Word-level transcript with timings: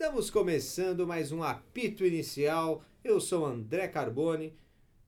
Estamos 0.00 0.30
começando 0.30 1.08
mais 1.08 1.32
um 1.32 1.42
apito 1.42 2.06
inicial. 2.06 2.84
Eu 3.02 3.20
sou 3.20 3.44
André 3.44 3.88
Carbone. 3.88 4.56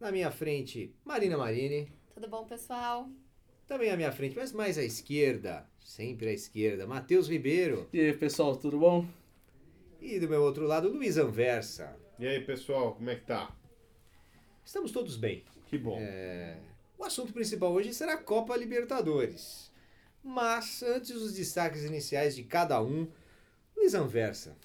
Na 0.00 0.10
minha 0.10 0.32
frente, 0.32 0.92
Marina 1.04 1.38
Marini. 1.38 1.92
Tudo 2.12 2.26
bom, 2.26 2.44
pessoal? 2.44 3.08
Também 3.68 3.92
à 3.92 3.96
minha 3.96 4.10
frente, 4.10 4.34
mas 4.34 4.50
mais 4.50 4.76
à 4.76 4.82
esquerda, 4.82 5.64
sempre 5.78 6.30
à 6.30 6.32
esquerda, 6.32 6.88
Matheus 6.88 7.28
Ribeiro. 7.28 7.88
E 7.92 8.00
aí, 8.00 8.12
pessoal, 8.12 8.56
tudo 8.56 8.80
bom? 8.80 9.06
E 10.00 10.18
do 10.18 10.28
meu 10.28 10.42
outro 10.42 10.66
lado, 10.66 10.88
Luiz 10.88 11.16
Anversa. 11.16 11.96
E 12.18 12.26
aí, 12.26 12.40
pessoal, 12.44 12.92
como 12.96 13.10
é 13.10 13.14
que 13.14 13.26
tá? 13.26 13.56
Estamos 14.64 14.90
todos 14.90 15.16
bem. 15.16 15.44
Que 15.66 15.78
bom. 15.78 15.98
É, 16.00 16.58
O 16.98 17.04
assunto 17.04 17.32
principal 17.32 17.72
hoje 17.72 17.94
será 17.94 18.14
a 18.14 18.20
Copa 18.20 18.56
Libertadores. 18.56 19.70
Mas, 20.20 20.82
antes 20.82 21.12
os 21.12 21.34
destaques 21.34 21.84
iniciais 21.84 22.34
de 22.34 22.42
cada 22.42 22.82
um, 22.82 23.06
Luiz 23.76 23.94
Anversa. 23.94 24.58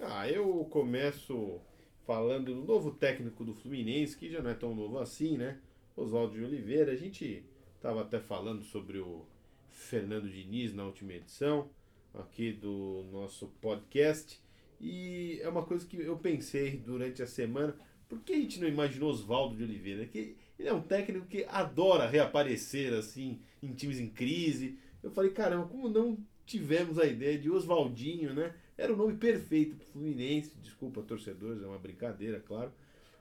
Ah, 0.00 0.28
eu 0.30 0.64
começo 0.70 1.60
falando 2.06 2.54
do 2.54 2.64
novo 2.64 2.92
técnico 2.92 3.44
do 3.44 3.52
Fluminense, 3.52 4.16
que 4.16 4.30
já 4.30 4.40
não 4.40 4.50
é 4.50 4.54
tão 4.54 4.72
novo 4.72 4.96
assim, 4.98 5.36
né? 5.36 5.58
Oswaldo 5.96 6.34
de 6.34 6.44
Oliveira. 6.44 6.92
A 6.92 6.96
gente 6.96 7.44
tava 7.80 8.02
até 8.02 8.20
falando 8.20 8.62
sobre 8.62 8.98
o 8.98 9.26
Fernando 9.70 10.30
Diniz 10.30 10.72
na 10.72 10.84
última 10.84 11.14
edição 11.14 11.68
aqui 12.14 12.52
do 12.52 13.06
nosso 13.10 13.48
podcast. 13.60 14.40
E 14.80 15.40
é 15.42 15.48
uma 15.48 15.64
coisa 15.64 15.84
que 15.84 16.00
eu 16.00 16.16
pensei 16.16 16.76
durante 16.76 17.20
a 17.20 17.26
semana. 17.26 17.76
Por 18.08 18.20
que 18.20 18.34
a 18.34 18.36
gente 18.36 18.60
não 18.60 18.68
imaginou 18.68 19.10
Oswaldo 19.10 19.56
de 19.56 19.64
Oliveira? 19.64 20.06
Que 20.06 20.36
ele 20.56 20.68
é 20.68 20.72
um 20.72 20.80
técnico 20.80 21.26
que 21.26 21.44
adora 21.48 22.06
reaparecer 22.06 22.94
assim 22.94 23.40
em 23.60 23.72
times 23.72 23.98
em 23.98 24.08
crise. 24.08 24.78
Eu 25.02 25.10
falei, 25.10 25.32
caramba, 25.32 25.66
como 25.66 25.88
não 25.88 26.16
tivemos 26.46 27.00
a 27.00 27.06
ideia 27.06 27.36
de 27.36 27.50
Oswaldinho, 27.50 28.32
né? 28.32 28.54
Era 28.78 28.94
o 28.94 28.96
nome 28.96 29.14
perfeito 29.16 29.74
pro 29.74 29.86
Fluminense. 29.88 30.56
Desculpa, 30.62 31.02
torcedores, 31.02 31.62
é 31.62 31.66
uma 31.66 31.78
brincadeira, 31.78 32.38
claro. 32.38 32.72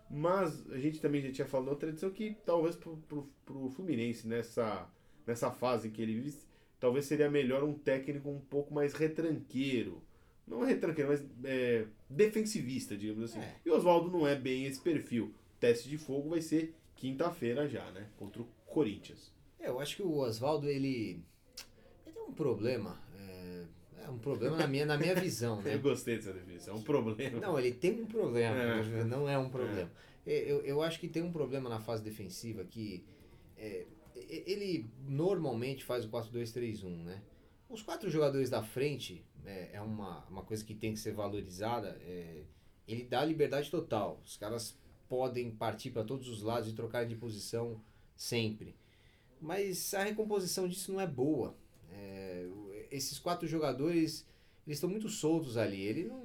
Mas 0.10 0.70
a 0.72 0.78
gente 0.78 1.02
também 1.02 1.22
já 1.22 1.32
tinha 1.32 1.48
falado 1.48 1.66
na 1.66 1.72
outra 1.72 1.90
edição 1.90 2.12
que 2.12 2.38
talvez 2.46 2.76
pro, 2.76 2.96
pro 3.44 3.70
Fluminense, 3.72 4.28
nessa, 4.28 4.88
nessa 5.26 5.52
fase 5.52 5.88
em 5.88 5.92
que 5.92 6.02
ele 6.02 6.14
vive, 6.14 6.38
talvez 6.80 7.06
seria 7.06 7.30
melhor 7.30 7.64
um 7.64 7.74
técnico 7.74 8.30
um 8.30 8.40
pouco 8.40 8.74
mais 8.74 8.94
retranqueiro. 8.94 10.02
Não 10.48 10.64
retranqueiro, 10.64 11.10
mas 11.10 11.26
é, 11.44 11.86
defensivista, 12.10 12.96
digamos 12.96 13.24
assim. 13.24 13.40
É. 13.40 13.56
E 13.66 13.70
o 13.70 13.76
Oswaldo 13.76 14.10
não 14.10 14.26
é 14.26 14.36
bem 14.36 14.66
esse 14.66 14.80
perfil. 14.80 15.26
O 15.26 15.60
teste 15.60 15.90
de 15.90 15.98
fogo 15.98 16.30
vai 16.30 16.40
ser 16.40 16.74
quinta-feira 16.96 17.68
já, 17.68 17.92
né? 17.92 18.08
Contra 18.16 18.42
o 18.42 18.48
Corinthians. 18.66 19.34
É, 19.60 19.68
Eu 19.68 19.80
acho 19.80 19.98
que 19.98 20.04
o 20.04 20.20
Oswaldo, 20.20 20.70
ele, 20.70 21.22
ele 22.06 22.14
tem 22.14 22.24
um 22.24 22.32
problema. 22.32 22.98
É, 24.08 24.10
é 24.10 24.14
um 24.14 24.18
problema 24.20 24.58
na 24.58 24.68
minha, 24.68 24.86
na 24.86 24.98
minha 24.98 25.16
visão, 25.16 25.62
né? 25.62 25.74
Eu 25.76 25.80
gostei 25.82 26.16
dessa 26.16 26.34
definição. 26.34 26.76
É 26.76 26.78
um 26.78 26.82
problema. 26.82 27.40
Não, 27.40 27.60
ele 27.60 27.72
tem 27.72 28.02
um 28.02 28.06
problema, 28.06 28.56
É. 28.56 29.04
não 29.04 29.28
é 29.30 29.38
um 29.38 29.50
problema. 29.50 29.92
Eu, 30.26 30.62
eu 30.62 30.82
acho 30.82 31.00
que 31.00 31.08
tem 31.08 31.24
um 31.24 31.32
problema 31.32 31.70
na 31.70 31.80
fase 31.80 32.04
defensiva 32.04 32.64
que 32.66 33.06
é, 33.58 33.86
ele 34.16 34.86
normalmente 35.08 35.86
faz 35.86 36.04
o 36.06 36.10
4-2-3-1, 36.10 37.04
né? 37.04 37.22
Os 37.70 37.82
quatro 37.82 38.10
jogadores 38.10 38.50
da 38.50 38.62
frente 38.62 39.26
é, 39.46 39.70
é 39.74 39.82
uma, 39.82 40.26
uma 40.26 40.42
coisa 40.44 40.64
que 40.66 40.74
tem 40.76 40.94
que 40.94 41.00
ser 41.00 41.14
valorizada. 41.14 41.98
é, 42.02 42.44
ele 42.88 43.04
dá 43.04 43.24
liberdade 43.26 43.70
total. 43.70 44.22
Os 44.26 44.38
caras 44.38 44.78
podem 45.10 45.52
partir 45.52 45.92
para 45.92 46.04
todos 46.04 46.28
os 46.30 46.42
lados 46.42 46.70
e 46.70 46.74
trocar 46.74 47.06
de 47.06 47.16
posição 47.16 47.82
sempre. 48.16 48.76
Mas 49.42 49.94
a 49.94 50.04
recomposição 50.04 50.68
disso 50.68 50.92
não 50.92 51.02
é 51.02 51.08
boa. 51.08 51.56
É, 51.92 52.48
esses 52.92 53.20
quatro 53.20 53.48
jogadores 53.48 54.26
eles 54.66 54.78
estão 54.78 54.90
muito 54.90 55.08
soltos 55.10 55.58
ali. 55.58 55.82
Ele 55.82 56.04
não. 56.06 56.24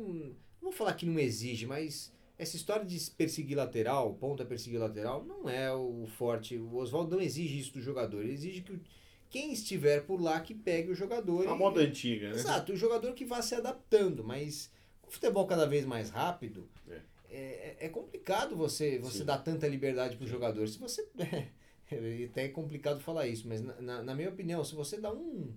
Não 0.60 0.70
vou 0.70 0.72
falar 0.72 0.94
que 0.94 1.04
não 1.06 1.18
exige, 1.18 1.66
mas 1.66 2.12
essa 2.38 2.56
história 2.56 2.84
de 2.84 2.98
perseguir 3.10 3.56
lateral, 3.56 4.14
ponta 4.14 4.44
perseguir 4.44 4.78
lateral, 4.80 5.24
não 5.24 5.48
é 5.48 5.72
o 5.72 6.06
forte. 6.06 6.56
O 6.56 6.74
Oswaldo 6.76 7.16
não 7.16 7.22
exige 7.22 7.58
isso 7.58 7.72
do 7.74 7.80
jogador. 7.80 8.22
Ele 8.22 8.32
exige 8.32 8.60
que 8.62 8.72
o- 8.72 8.80
quem 9.28 9.52
estiver 9.52 10.04
por 10.04 10.20
lá 10.20 10.40
que 10.40 10.54
pegue 10.54 10.90
o 10.90 10.94
jogador. 10.94 11.48
A 11.48 11.54
e- 11.54 11.58
moda 11.58 11.80
antiga, 11.80 12.30
né? 12.30 12.34
Exato, 12.36 12.72
o 12.72 12.76
jogador 12.76 13.12
que 13.14 13.24
vá 13.24 13.40
se 13.42 13.54
adaptando, 13.54 14.22
mas 14.22 14.70
com 15.00 15.08
o 15.08 15.12
futebol 15.12 15.46
cada 15.46 15.66
vez 15.66 15.84
mais 15.84 16.10
rápido, 16.10 16.68
É. 16.88 17.00
é, 17.30 17.76
é 17.80 17.88
complicado 17.88 18.54
você, 18.56 18.98
você 18.98 19.18
Sim. 19.18 19.24
dar 19.24 19.38
tanta 19.38 19.66
liberdade 19.66 20.16
pro 20.16 20.26
jogador. 20.26 20.66
Se 20.68 20.78
você. 20.78 21.06
É, 21.94 22.24
até 22.24 22.44
é 22.44 22.48
complicado 22.48 23.00
falar 23.00 23.26
isso, 23.26 23.46
mas 23.46 23.60
na, 23.60 23.78
na, 23.82 24.02
na 24.02 24.14
minha 24.14 24.30
opinião, 24.30 24.64
se 24.64 24.74
você 24.74 24.98
dá 24.98 25.12
um. 25.12 25.52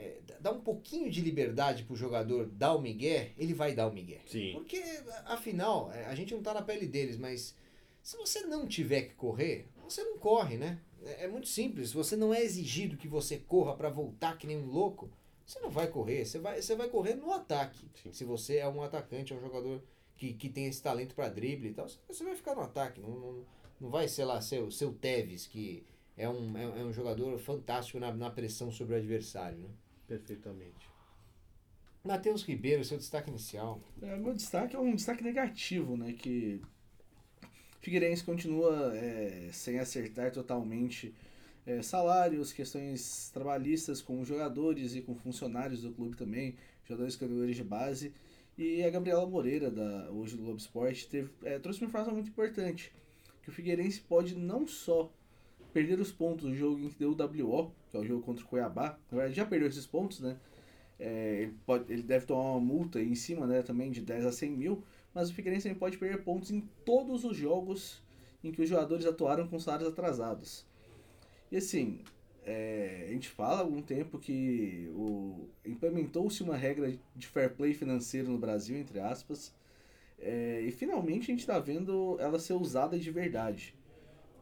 É, 0.00 0.20
dá 0.40 0.50
um 0.50 0.60
pouquinho 0.60 1.10
de 1.10 1.20
liberdade 1.20 1.84
pro 1.84 1.94
jogador 1.94 2.46
dar 2.46 2.74
o 2.74 2.80
migué, 2.80 3.32
ele 3.36 3.52
vai 3.52 3.74
dar 3.74 3.86
o 3.86 3.92
migué. 3.92 4.20
Sim. 4.26 4.52
Porque, 4.52 4.82
afinal, 5.26 5.92
é, 5.92 6.06
a 6.06 6.14
gente 6.14 6.34
não 6.34 6.42
tá 6.42 6.54
na 6.54 6.62
pele 6.62 6.86
deles, 6.86 7.16
mas 7.16 7.54
se 8.02 8.16
você 8.16 8.40
não 8.42 8.66
tiver 8.66 9.02
que 9.02 9.14
correr, 9.14 9.68
você 9.84 10.02
não 10.02 10.18
corre, 10.18 10.56
né? 10.56 10.80
É, 11.04 11.24
é 11.24 11.28
muito 11.28 11.48
simples. 11.48 11.90
Se 11.90 11.94
você 11.94 12.16
não 12.16 12.32
é 12.32 12.42
exigido 12.42 12.96
que 12.96 13.08
você 13.08 13.36
corra 13.38 13.74
para 13.76 13.90
voltar 13.90 14.38
que 14.38 14.46
nem 14.46 14.56
um 14.56 14.66
louco, 14.66 15.10
você 15.44 15.60
não 15.60 15.70
vai 15.70 15.88
correr. 15.88 16.24
Você 16.24 16.38
vai, 16.38 16.62
você 16.62 16.74
vai 16.74 16.88
correr 16.88 17.14
no 17.14 17.32
ataque. 17.32 17.84
Sim. 18.02 18.12
Se 18.12 18.24
você 18.24 18.56
é 18.56 18.68
um 18.68 18.82
atacante, 18.82 19.32
é 19.32 19.36
um 19.36 19.40
jogador 19.40 19.82
que, 20.16 20.32
que 20.32 20.48
tem 20.48 20.66
esse 20.66 20.82
talento 20.82 21.14
para 21.14 21.28
drible 21.28 21.68
e 21.68 21.74
tal, 21.74 21.86
você 22.08 22.24
vai 22.24 22.34
ficar 22.34 22.54
no 22.54 22.62
ataque. 22.62 23.00
Não, 23.00 23.10
não, 23.10 23.44
não 23.80 23.90
vai, 23.90 24.08
sei 24.08 24.24
lá, 24.24 24.40
ser 24.40 24.62
o 24.62 24.70
seu 24.70 24.92
Tevez, 24.92 25.46
que 25.46 25.84
é 26.16 26.28
um, 26.28 26.56
é, 26.56 26.62
é 26.80 26.84
um 26.84 26.92
jogador 26.92 27.38
fantástico 27.38 27.98
na, 27.98 28.12
na 28.12 28.30
pressão 28.30 28.70
sobre 28.70 28.94
o 28.94 28.98
adversário, 28.98 29.58
né? 29.58 29.68
Perfeitamente. 30.10 30.90
Matheus 32.02 32.42
Ribeiro, 32.42 32.84
seu 32.84 32.98
destaque 32.98 33.30
inicial. 33.30 33.80
É, 34.02 34.16
meu 34.16 34.34
destaque 34.34 34.74
é 34.74 34.78
um 34.80 34.96
destaque 34.96 35.22
negativo, 35.22 35.96
né? 35.96 36.12
Que 36.14 36.60
Figueirense 37.78 38.24
continua 38.24 38.92
é, 38.96 39.50
sem 39.52 39.78
acertar 39.78 40.32
totalmente 40.32 41.14
é, 41.64 41.80
salários, 41.80 42.52
questões 42.52 43.30
trabalhistas 43.32 44.02
com 44.02 44.24
jogadores 44.24 44.96
e 44.96 45.00
com 45.00 45.14
funcionários 45.14 45.82
do 45.82 45.92
clube 45.92 46.16
também, 46.16 46.56
jogadores 46.82 47.14
categorias 47.14 47.56
de 47.56 47.62
base. 47.62 48.12
E 48.58 48.82
a 48.82 48.90
Gabriela 48.90 49.24
Moreira, 49.24 49.70
da, 49.70 50.10
hoje 50.10 50.36
do 50.36 50.42
Globo 50.42 50.58
Esporte, 50.58 51.06
teve, 51.06 51.30
é, 51.44 51.60
trouxe 51.60 51.82
uma 51.82 51.86
informação 51.86 52.14
muito 52.14 52.30
importante, 52.30 52.92
que 53.44 53.48
o 53.48 53.52
Figueirense 53.52 54.00
pode 54.00 54.34
não 54.34 54.66
só 54.66 55.08
perder 55.72 56.00
os 56.00 56.10
pontos 56.10 56.50
do 56.50 56.56
jogo 56.56 56.80
em 56.80 56.88
que 56.88 56.98
deu 56.98 57.12
o 57.12 57.14
WO, 57.14 57.72
que 57.90 57.96
é 57.96 58.00
o 58.00 58.04
jogo 58.04 58.22
contra 58.22 58.44
o 58.44 58.48
Cuiabá, 58.48 58.98
na 59.10 59.18
verdade 59.18 59.34
já 59.34 59.44
perdeu 59.44 59.68
esses 59.68 59.86
pontos, 59.86 60.20
né? 60.20 60.36
É, 60.98 61.42
ele, 61.42 61.54
pode, 61.64 61.90
ele 61.90 62.02
deve 62.02 62.26
tomar 62.26 62.52
uma 62.52 62.60
multa 62.60 63.00
em 63.00 63.14
cima 63.14 63.46
né, 63.46 63.62
também 63.62 63.90
de 63.90 64.02
10 64.02 64.26
a 64.26 64.32
100 64.32 64.50
mil, 64.50 64.84
mas 65.14 65.30
o 65.30 65.34
Figueirense 65.34 65.62
também 65.64 65.78
pode 65.78 65.96
perder 65.96 66.22
pontos 66.22 66.50
em 66.50 66.60
todos 66.84 67.24
os 67.24 67.36
jogos 67.36 68.02
em 68.44 68.52
que 68.52 68.60
os 68.62 68.68
jogadores 68.68 69.06
atuaram 69.06 69.48
com 69.48 69.58
salários 69.58 69.88
atrasados. 69.88 70.66
E 71.50 71.56
assim, 71.56 72.00
é, 72.44 73.06
a 73.08 73.12
gente 73.12 73.28
fala 73.28 73.58
há 73.58 73.60
algum 73.60 73.82
tempo 73.82 74.18
que 74.18 74.90
implementou-se 75.64 76.42
uma 76.42 76.56
regra 76.56 76.92
de 77.16 77.26
fair 77.26 77.54
play 77.54 77.72
financeiro 77.74 78.30
no 78.30 78.38
Brasil, 78.38 78.76
entre 78.76 79.00
aspas, 79.00 79.54
é, 80.18 80.60
e 80.60 80.70
finalmente 80.70 81.24
a 81.24 81.26
gente 81.32 81.40
está 81.40 81.58
vendo 81.58 82.16
ela 82.20 82.38
ser 82.38 82.54
usada 82.54 82.98
de 82.98 83.10
verdade. 83.10 83.74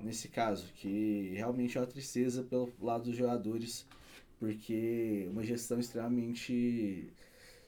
Nesse 0.00 0.28
caso, 0.28 0.72
que 0.74 1.32
realmente 1.34 1.76
é 1.76 1.80
uma 1.80 1.86
tristeza 1.86 2.42
pelo 2.44 2.72
lado 2.80 3.04
dos 3.04 3.16
jogadores, 3.16 3.86
porque 4.38 5.26
uma 5.30 5.42
gestão 5.42 5.80
extremamente 5.80 7.12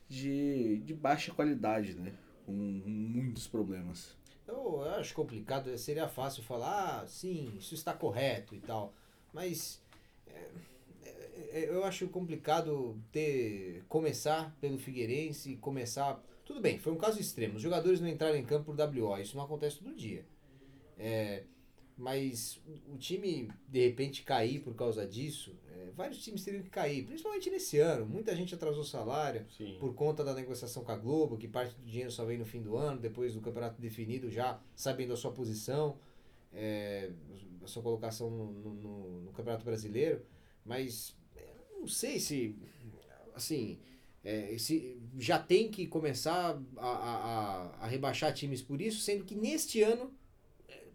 de, 0.09 0.79
de 0.79 0.95
baixa 0.95 1.33
qualidade, 1.33 1.95
né? 1.95 2.13
Com 2.47 2.53
muitos 2.53 3.47
problemas. 3.47 4.17
Eu 4.47 4.83
acho 4.83 5.15
complicado, 5.15 5.77
seria 5.79 6.09
fácil 6.09 6.43
falar, 6.43 7.03
ah, 7.03 7.07
sim, 7.07 7.53
isso 7.59 7.75
está 7.75 7.93
correto 7.93 8.55
e 8.55 8.61
tal, 8.61 8.93
mas 9.33 9.81
é, 10.27 10.51
é, 11.53 11.69
eu 11.69 11.85
acho 11.85 12.09
complicado 12.09 13.01
ter 13.13 13.85
começar 13.89 14.57
pelo 14.61 14.79
Figueirense, 14.79 15.57
começar. 15.57 16.21
Tudo 16.45 16.61
bem, 16.61 16.79
foi 16.79 16.93
um 16.93 16.97
caso 16.97 17.21
extremo. 17.21 17.57
Os 17.57 17.63
jogadores 17.63 18.01
não 18.01 18.09
entraram 18.09 18.37
em 18.37 18.45
campo 18.45 18.75
por 18.75 18.77
WO, 18.77 19.19
isso 19.19 19.37
não 19.37 19.45
acontece 19.45 19.79
todo 19.79 19.95
dia. 19.95 20.25
É, 20.99 21.45
mas 22.01 22.59
o 22.89 22.97
time 22.97 23.51
de 23.69 23.87
repente 23.87 24.23
cair 24.23 24.61
por 24.63 24.75
causa 24.75 25.07
disso, 25.07 25.55
é, 25.71 25.91
vários 25.95 26.25
times 26.25 26.43
teriam 26.43 26.63
que 26.63 26.71
cair, 26.71 27.05
principalmente 27.05 27.51
nesse 27.51 27.79
ano. 27.79 28.07
Muita 28.07 28.35
gente 28.35 28.55
atrasou 28.55 28.83
salário 28.83 29.45
Sim. 29.57 29.77
por 29.79 29.95
conta 29.95 30.25
da 30.25 30.33
negociação 30.33 30.83
com 30.83 30.91
a 30.93 30.97
Globo, 30.97 31.37
que 31.37 31.47
parte 31.47 31.75
do 31.77 31.85
dinheiro 31.85 32.11
só 32.11 32.25
vem 32.25 32.39
no 32.39 32.45
fim 32.47 32.63
do 32.63 32.75
ano, 32.77 32.99
depois 32.99 33.35
do 33.35 33.41
campeonato 33.43 33.79
definido, 33.81 34.31
já 34.31 34.59
sabendo 34.75 35.13
a 35.13 35.17
sua 35.17 35.31
posição, 35.31 35.99
é, 36.53 37.11
a 37.63 37.67
sua 37.67 37.83
colocação 37.83 38.31
no, 38.31 38.53
no- 38.75 39.21
no- 39.25 39.33
Campeonato 39.33 39.65
Brasileiro. 39.65 40.23
Mas 40.65 41.15
é, 41.37 41.47
não 41.79 41.87
sei 41.87 42.19
se, 42.19 42.57
assim, 43.35 43.79
é, 44.25 44.57
se 44.59 44.99
já 45.19 45.39
tem 45.39 45.71
que 45.71 45.87
começar 45.87 46.59
a, 46.79 46.87
a, 46.89 47.85
a- 47.85 47.87
rebaixar 47.87 48.33
times 48.33 48.63
por 48.63 48.81
isso, 48.81 49.01
sendo 49.01 49.25
que 49.25 49.35
neste 49.35 49.83
ano 49.83 50.13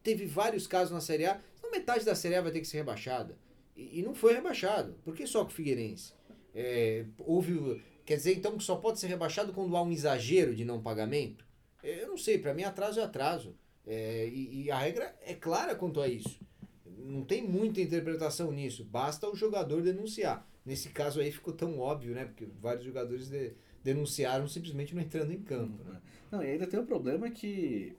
teve 0.06 0.26
vários 0.26 0.68
casos 0.68 0.94
na 0.94 1.02
Série 1.02 1.26
A, 1.26 1.42
então 1.60 1.70
metade 1.72 2.06
da 2.06 2.16
Série 2.16 2.36
A 2.36 2.42
vai 2.42 2.52
ter 2.52 2.62
que 2.62 2.68
ser 2.68 2.78
rebaixada. 2.78 3.38
E, 3.76 4.00
e 4.00 4.04
não 4.04 4.16
foi 4.16 4.34
rebaixado. 4.34 4.96
Por 5.04 5.14
que 5.14 5.28
só 5.28 5.44
com 5.44 5.52
o 5.52 5.54
Figueirense? 5.54 6.14
É, 6.54 7.06
houve 7.18 7.82
Quer 8.06 8.18
dizer, 8.18 8.36
então, 8.36 8.56
que 8.56 8.64
só 8.64 8.76
pode 8.76 9.00
ser 9.00 9.08
rebaixado 9.08 9.52
quando 9.52 9.76
há 9.76 9.82
um 9.82 9.92
exagero 9.92 10.54
de 10.56 10.64
não 10.64 10.80
pagamento? 10.80 11.44
Eu 11.84 12.08
não 12.08 12.18
sei, 12.18 12.38
para 12.38 12.54
mim 12.54 12.64
atraso 12.64 13.00
é 13.00 13.04
atraso. 13.04 13.56
É, 13.86 14.28
e, 14.28 14.64
e, 14.64 14.72
a 14.72 14.78
regra 14.78 15.16
é 15.24 15.34
clara 15.34 15.76
quanto 15.76 16.00
a 16.00 16.08
isso. 16.08 16.40
Não 16.86 17.24
tem 17.24 17.44
muita 17.44 17.82
interpretação 17.82 18.52
nisso. 18.52 18.86
Basta 18.86 19.28
o 19.28 19.36
jogador 19.36 19.82
denunciar. 19.82 20.48
Nesse 20.64 20.90
caso 20.90 21.20
aí 21.20 21.32
ficou 21.32 21.54
tão 21.54 21.80
óbvio, 21.80 22.14
né? 22.14 22.26
Porque 22.26 22.48
vários 22.60 22.86
jogadores 22.86 23.28
de, 23.28 23.54
denunciaram 23.84 24.48
simplesmente 24.48 24.94
não 24.94 25.02
entrando 25.02 25.32
em 25.32 25.42
campo. 25.42 25.84
Né? 25.84 26.00
Não, 26.32 26.44
e 26.44 26.48
ainda 26.48 26.68
tem 26.68 26.80
o 26.80 26.84
um 26.84 26.88
problema 26.88 27.30
que. 27.30 27.96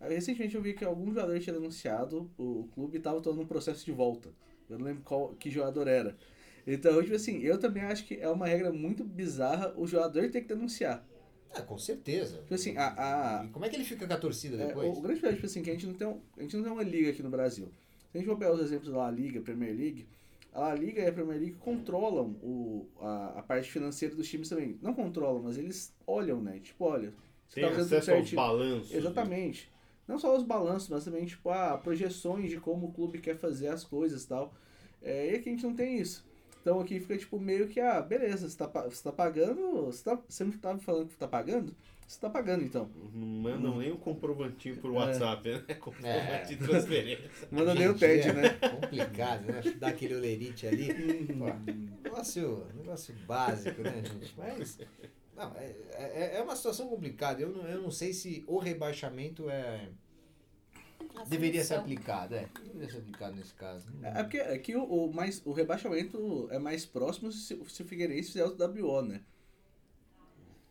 Recentemente 0.00 0.54
eu 0.54 0.62
vi 0.62 0.74
que 0.74 0.84
algum 0.84 1.06
jogador 1.06 1.38
tinha 1.40 1.54
denunciado, 1.54 2.30
o 2.36 2.68
clube 2.74 2.98
estava 2.98 3.20
todo 3.20 3.40
um 3.40 3.46
processo 3.46 3.84
de 3.84 3.92
volta. 3.92 4.30
Eu 4.68 4.78
não 4.78 4.86
lembro 4.86 5.02
qual, 5.02 5.28
que 5.34 5.50
jogador 5.50 5.88
era. 5.88 6.16
Então, 6.66 7.02
tipo 7.02 7.14
assim, 7.14 7.40
eu 7.40 7.58
também 7.58 7.82
acho 7.82 8.04
que 8.06 8.14
é 8.14 8.28
uma 8.28 8.46
regra 8.46 8.72
muito 8.72 9.04
bizarra 9.04 9.74
o 9.76 9.86
jogador 9.86 10.30
ter 10.30 10.40
que 10.40 10.48
denunciar. 10.48 11.06
Ah, 11.52 11.62
com 11.62 11.78
certeza. 11.78 12.38
Tipo 12.38 12.54
assim, 12.54 12.76
a, 12.76 13.40
a... 13.40 13.44
E 13.44 13.48
como 13.48 13.64
é 13.64 13.68
que 13.68 13.76
ele 13.76 13.84
fica 13.84 14.06
com 14.06 14.12
a 14.12 14.16
torcida 14.16 14.60
é, 14.60 14.66
depois? 14.66 14.88
o 14.88 15.00
grande 15.00 15.20
problema, 15.20 15.34
tipo 15.34 15.46
assim, 15.46 15.62
que 15.62 15.70
a 15.70 15.72
gente 15.72 15.86
não 15.86 15.94
tem, 15.94 16.06
um, 16.06 16.20
a 16.36 16.42
gente 16.42 16.56
não 16.56 16.64
tem 16.64 16.72
uma 16.72 16.82
liga 16.82 17.10
aqui 17.10 17.22
no 17.22 17.30
Brasil. 17.30 17.68
Se 18.10 18.18
a 18.18 18.20
gente 18.20 18.28
for 18.28 18.36
pegar 18.36 18.52
os 18.52 18.60
exemplos 18.60 18.90
da 18.90 18.98
La 18.98 19.10
Liga, 19.10 19.40
Premier 19.40 19.74
League, 19.74 20.06
a 20.52 20.60
La 20.60 20.74
Liga 20.74 21.02
e 21.02 21.06
a 21.06 21.12
Premier 21.12 21.38
League 21.38 21.56
controlam 21.60 22.36
o, 22.42 22.86
a, 23.00 23.38
a 23.38 23.42
parte 23.42 23.70
financeira 23.70 24.14
dos 24.14 24.28
times 24.28 24.48
também. 24.48 24.78
Não 24.82 24.94
controlam, 24.94 25.42
mas 25.42 25.58
eles 25.58 25.94
olham, 26.06 26.40
né? 26.40 26.58
Tipo, 26.60 26.84
olha... 26.84 27.12
Você 27.46 27.60
tem 27.60 27.70
tá 27.70 27.76
acesso 27.76 28.10
aos 28.10 28.32
balanços. 28.32 28.90
Né? 28.90 28.96
Exatamente. 28.96 29.70
Né? 30.06 30.14
Não 30.14 30.18
só 30.18 30.36
os 30.36 30.42
balanços, 30.42 30.88
mas 30.88 31.04
também, 31.04 31.24
tipo, 31.24 31.50
ah, 31.50 31.78
projeções 31.78 32.50
de 32.50 32.58
como 32.58 32.88
o 32.88 32.92
clube 32.92 33.18
quer 33.18 33.36
fazer 33.36 33.68
as 33.68 33.84
coisas 33.84 34.24
e 34.24 34.28
tal. 34.28 34.54
É, 35.02 35.32
e 35.32 35.36
aqui 35.36 35.48
a 35.48 35.52
gente 35.52 35.64
não 35.64 35.74
tem 35.74 35.98
isso. 35.98 36.24
Então 36.60 36.80
aqui 36.80 36.98
fica 36.98 37.18
tipo 37.18 37.38
meio 37.38 37.68
que, 37.68 37.78
ah, 37.78 38.00
beleza, 38.00 38.48
você 38.48 38.56
tá, 38.56 38.66
você 38.66 39.02
tá 39.02 39.12
pagando, 39.12 39.84
você, 39.84 40.02
tá, 40.02 40.18
você 40.26 40.44
não 40.44 40.52
tava 40.52 40.78
falando 40.78 41.08
que 41.08 41.16
tá 41.16 41.28
pagando? 41.28 41.76
Você 42.06 42.20
tá 42.20 42.30
pagando 42.30 42.64
então. 42.64 42.90
Não 43.12 43.26
mandam 43.26 43.74
hum. 43.74 43.78
nem 43.78 43.92
um 43.92 43.96
comprovantinho 43.96 44.76
por 44.76 44.90
WhatsApp, 44.90 45.48
é. 45.48 45.52
né? 45.52 45.74
Comprovante 45.74 46.08
é. 46.08 46.44
de 46.44 46.56
transferência. 46.56 47.30
Manda 47.50 47.74
nem 47.74 47.88
o 47.88 47.94
TED, 47.94 48.32
né? 48.32 48.50
Complicado, 48.80 49.46
né? 49.46 49.62
Dá 49.78 49.88
aquele 49.88 50.14
olerite 50.14 50.66
ali. 50.66 50.90
Uhum. 50.90 51.90
negócio, 52.02 52.66
negócio 52.74 53.14
básico, 53.26 53.82
né, 53.82 54.02
gente? 54.04 54.34
Mas. 54.36 54.78
Não, 55.36 55.52
é, 55.56 55.74
é, 55.92 56.36
é 56.36 56.42
uma 56.42 56.56
situação 56.56 56.88
complicada. 56.88 57.42
Eu 57.42 57.50
não, 57.50 57.66
eu 57.66 57.82
não 57.82 57.90
sei 57.90 58.12
se 58.12 58.44
o 58.46 58.58
rebaixamento 58.58 59.48
é 59.50 59.88
Deveria 61.28 61.64
ser 61.64 61.74
aplicado, 61.74 62.34
é. 62.34 62.48
Deveria 62.64 62.90
ser 62.90 62.98
aplicado 62.98 63.36
nesse 63.36 63.54
caso. 63.54 63.86
É, 64.02 64.20
é 64.20 64.22
porque 64.22 64.38
aqui 64.38 64.74
o, 64.74 64.84
o, 64.84 65.12
mais, 65.12 65.40
o 65.44 65.52
rebaixamento 65.52 66.48
é 66.50 66.58
mais 66.58 66.84
próximo 66.84 67.30
se, 67.30 67.56
se 67.68 67.82
o 67.82 67.84
Figueirense 67.84 68.32
fizer 68.32 68.44
o 68.44 68.56
WO, 68.56 69.02
né? 69.02 69.22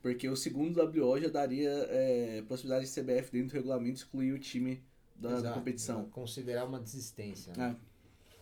Porque 0.02 0.28
o 0.28 0.36
segundo 0.36 0.82
WO 0.82 1.20
já 1.20 1.30
daria 1.30 1.72
é, 1.90 2.44
possibilidade 2.48 2.86
de 2.86 2.92
CBF 2.92 3.32
dentro 3.32 3.50
do 3.50 3.54
regulamento 3.54 4.00
excluir 4.00 4.34
o 4.34 4.40
time 4.40 4.84
da, 5.16 5.30
Exato, 5.30 5.44
da 5.44 5.54
competição. 5.54 6.10
Considerar 6.10 6.66
uma 6.66 6.80
desistência. 6.80 7.54
Né? 7.56 7.78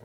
É. 0.00 0.04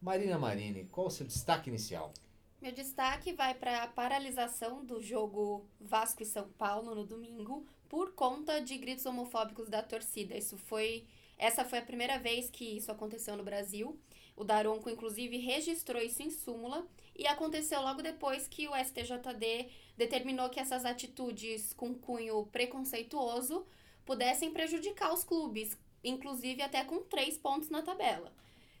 Marina 0.00 0.38
Marini, 0.38 0.88
qual 0.90 1.08
o 1.08 1.10
seu 1.10 1.26
destaque 1.26 1.68
inicial? 1.68 2.14
Meu 2.64 2.72
destaque 2.72 3.30
vai 3.34 3.52
para 3.52 3.82
a 3.82 3.86
paralisação 3.86 4.82
do 4.86 4.98
jogo 4.98 5.68
Vasco 5.78 6.22
e 6.22 6.24
São 6.24 6.48
Paulo 6.52 6.94
no 6.94 7.04
domingo 7.04 7.66
por 7.90 8.14
conta 8.14 8.58
de 8.58 8.78
gritos 8.78 9.04
homofóbicos 9.04 9.68
da 9.68 9.82
torcida. 9.82 10.34
Isso 10.34 10.56
foi 10.56 11.06
essa 11.36 11.62
foi 11.62 11.80
a 11.80 11.84
primeira 11.84 12.18
vez 12.18 12.48
que 12.48 12.64
isso 12.78 12.90
aconteceu 12.90 13.36
no 13.36 13.44
Brasil. 13.44 14.00
O 14.34 14.44
Daronco, 14.44 14.88
inclusive, 14.88 15.36
registrou 15.36 16.00
isso 16.00 16.22
em 16.22 16.30
súmula 16.30 16.86
e 17.14 17.26
aconteceu 17.26 17.82
logo 17.82 18.00
depois 18.00 18.48
que 18.48 18.66
o 18.66 18.74
STJD 18.74 19.68
determinou 19.94 20.48
que 20.48 20.58
essas 20.58 20.86
atitudes 20.86 21.74
com 21.74 21.94
cunho 21.94 22.46
preconceituoso 22.46 23.66
pudessem 24.06 24.50
prejudicar 24.50 25.12
os 25.12 25.22
clubes, 25.22 25.76
inclusive 26.02 26.62
até 26.62 26.82
com 26.82 27.02
três 27.02 27.36
pontos 27.36 27.68
na 27.68 27.82
tabela. 27.82 28.32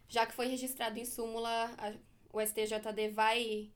Já 0.08 0.24
que 0.24 0.32
foi 0.32 0.46
registrado 0.46 0.98
em 0.98 1.04
súmula, 1.04 1.74
a, 1.76 1.92
o 2.34 2.40
STJD 2.40 3.10
vai, 3.10 3.70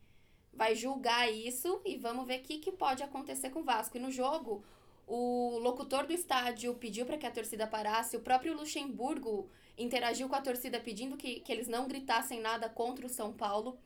vai 0.59 0.75
julgar 0.75 1.33
isso 1.33 1.81
e 1.85 1.97
vamos 1.97 2.27
ver 2.27 2.41
o 2.41 2.43
que, 2.43 2.59
que 2.59 2.73
pode 2.73 3.05
acontecer 3.05 3.49
com 3.51 3.61
o 3.61 3.65
Vasco. 3.65 3.97
E 3.97 4.01
no 4.01 4.11
jogo, 4.11 4.65
o 5.07 5.57
locutor 5.61 6.05
do 6.05 6.13
estádio 6.13 6.75
pediu 6.75 7.07
para 7.07 7.17
que 7.17 7.25
a 7.25 7.31
torcida 7.31 7.65
parasse. 7.65 8.17
O 8.17 8.21
próprio 8.21 8.57
Luxemburgo 8.57 9.49
interagiu 9.79 10.29
com 10.29 10.35
a 10.35 10.41
torcida 10.41 10.81
pedindo 10.81 11.17
que, 11.17 11.39
que 11.39 11.53
eles 11.53 11.69
não 11.69 11.87
gritassem 11.87 12.41
nada 12.41 12.69
contra 12.69 13.07
o 13.07 13.09
São 13.09 13.33
Paulo. 13.33 13.79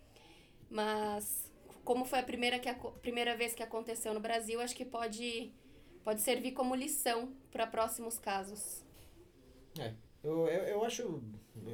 Mas, 0.70 1.46
como 1.84 2.06
foi 2.06 2.20
a 2.20 2.22
primeira, 2.22 2.58
que 2.58 2.70
a, 2.70 2.74
primeira 2.74 3.36
vez 3.36 3.54
que 3.54 3.62
aconteceu 3.62 4.14
no 4.14 4.20
Brasil, 4.20 4.58
acho 4.58 4.74
que 4.74 4.86
pode, 4.86 5.52
pode 6.02 6.22
servir 6.22 6.52
como 6.52 6.74
lição 6.74 7.34
para 7.50 7.66
próximos 7.66 8.18
casos. 8.18 8.82
É, 9.78 9.92
eu, 10.24 10.48
eu, 10.48 10.62
eu, 10.64 10.84
acho. 10.84 11.22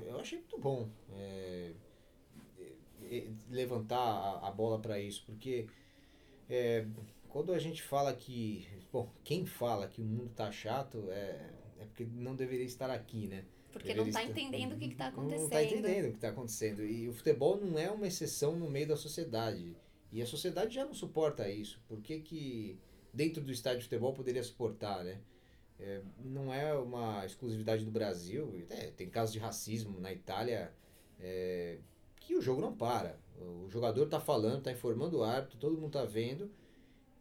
Eu 0.08 0.18
achei 0.18 0.38
muito 0.38 0.58
bom 0.58 0.88
é, 1.14 1.70
levantar 3.50 3.98
a, 3.98 4.48
a 4.48 4.50
bola 4.50 4.78
para 4.78 4.98
isso, 5.00 5.24
porque. 5.26 5.66
É, 6.50 6.86
quando 7.28 7.52
a 7.52 7.58
gente 7.58 7.82
fala 7.82 8.12
que. 8.14 8.66
Bom, 8.92 9.10
quem 9.22 9.44
fala 9.44 9.86
que 9.86 10.00
o 10.00 10.04
mundo 10.04 10.30
tá 10.34 10.50
chato 10.50 11.04
é, 11.10 11.50
é 11.78 11.84
porque 11.84 12.04
não 12.04 12.34
deveria 12.34 12.64
estar 12.64 12.90
aqui, 12.90 13.26
né? 13.28 13.44
Porque 13.70 13.88
deveria 13.88 14.06
não 14.06 14.12
tá 14.12 14.22
estar, 14.24 14.40
entendendo 14.40 14.72
o 14.72 14.78
que, 14.78 14.86
está 14.86 15.08
acontecendo. 15.08 15.42
Não 15.42 15.50
tá 15.50 15.62
entendendo 15.62 16.04
o 16.06 16.10
que 16.10 16.16
está 16.16 16.28
acontecendo. 16.28 16.84
E 16.84 17.08
o 17.08 17.12
futebol 17.12 17.60
não 17.60 17.78
é 17.78 17.90
uma 17.90 18.06
exceção 18.06 18.56
no 18.56 18.70
meio 18.70 18.88
da 18.88 18.96
sociedade. 18.96 19.76
E 20.10 20.22
a 20.22 20.26
sociedade 20.26 20.74
já 20.74 20.84
não 20.84 20.94
suporta 20.94 21.48
isso. 21.48 21.80
Por 21.86 22.00
que, 22.00 22.20
que 22.20 22.78
dentro 23.12 23.42
do 23.42 23.52
estádio 23.52 23.80
de 23.80 23.84
futebol 23.84 24.14
poderia 24.14 24.42
suportar, 24.42 25.04
né? 25.04 25.20
É, 25.78 26.02
não 26.24 26.52
é 26.52 26.74
uma 26.74 27.24
exclusividade 27.24 27.84
do 27.84 27.90
Brasil. 27.90 28.66
É, 28.70 28.90
tem 28.90 29.08
casos 29.08 29.32
de 29.32 29.38
racismo 29.38 30.00
na 30.00 30.12
Itália 30.12 30.72
é, 31.20 31.78
que 32.28 32.36
o 32.36 32.42
jogo 32.42 32.60
não 32.60 32.74
para. 32.74 33.18
O 33.40 33.70
jogador 33.70 34.04
está 34.04 34.20
falando, 34.20 34.58
está 34.58 34.70
informando 34.70 35.18
o 35.18 35.24
árbitro, 35.24 35.56
todo 35.58 35.76
mundo 35.76 35.86
está 35.86 36.04
vendo 36.04 36.50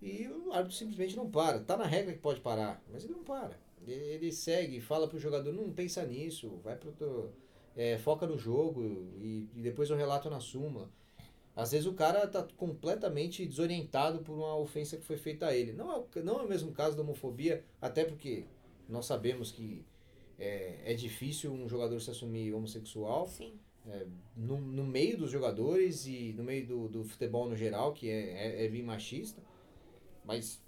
e 0.01 0.27
o 0.27 0.51
árbitro 0.51 0.75
simplesmente 0.75 1.15
não 1.15 1.31
para. 1.31 1.59
Tá 1.62 1.77
na 1.77 1.86
regra 1.86 2.13
que 2.13 2.19
pode 2.19 2.42
parar, 2.42 2.83
mas 2.92 3.06
ele 3.06 3.13
não 3.13 3.24
para. 3.24 3.57
Ele 3.88 4.31
segue, 4.33 4.81
fala 4.81 5.07
pro 5.07 5.18
jogador, 5.18 5.54
não 5.54 5.71
pensa 5.71 6.06
nisso, 6.06 6.59
vai 6.62 6.75
pro 6.75 6.92
teu, 6.92 7.31
é, 7.74 7.98
foca 7.98 8.27
no 8.27 8.38
jogo 8.38 8.83
e, 8.83 9.48
e 9.56 9.62
depois 9.62 9.89
eu 9.89 9.95
relato 9.95 10.30
na 10.30 10.42
súmula. 10.42 10.89
Às 11.56 11.71
vezes 11.71 11.88
o 11.88 11.94
cara 11.94 12.27
tá 12.27 12.45
completamente 12.57 13.45
desorientado 13.45 14.19
por 14.19 14.33
uma 14.33 14.57
ofensa 14.57 14.98
que 14.98 15.06
foi 15.06 15.18
feita 15.18 15.48
a 15.48 15.56
ele. 15.56 15.71
Não 15.71 15.89
é, 15.95 16.21
não 16.21 16.42
é 16.42 16.44
o 16.44 16.50
mesmo 16.50 16.74
caso 16.74 16.98
da 16.98 17.01
homofobia, 17.01 17.63
até 17.81 18.03
porque 18.03 18.46
nós 18.89 19.05
sabemos 19.05 19.53
que 19.53 19.86
é, 20.38 20.91
é 20.91 20.93
difícil 20.93 21.53
um 21.53 21.70
jogador 21.70 21.98
se 22.01 22.12
assumir 22.12 22.53
homossexual. 22.53 23.25
Sim. 23.25 23.58
É, 23.89 24.06
no, 24.36 24.60
no 24.60 24.84
meio 24.84 25.17
dos 25.17 25.32
jogadores 25.32 26.06
e 26.06 26.34
no 26.34 26.44
meio 26.44 26.67
do, 26.67 26.88
do 26.89 27.03
futebol 27.03 27.48
no 27.48 27.56
geral, 27.56 27.94
que 27.94 28.10
é, 28.10 28.62
é, 28.62 28.65
é 28.65 28.70
bem 28.70 28.84
machista. 28.84 29.41
Mas 30.25 30.62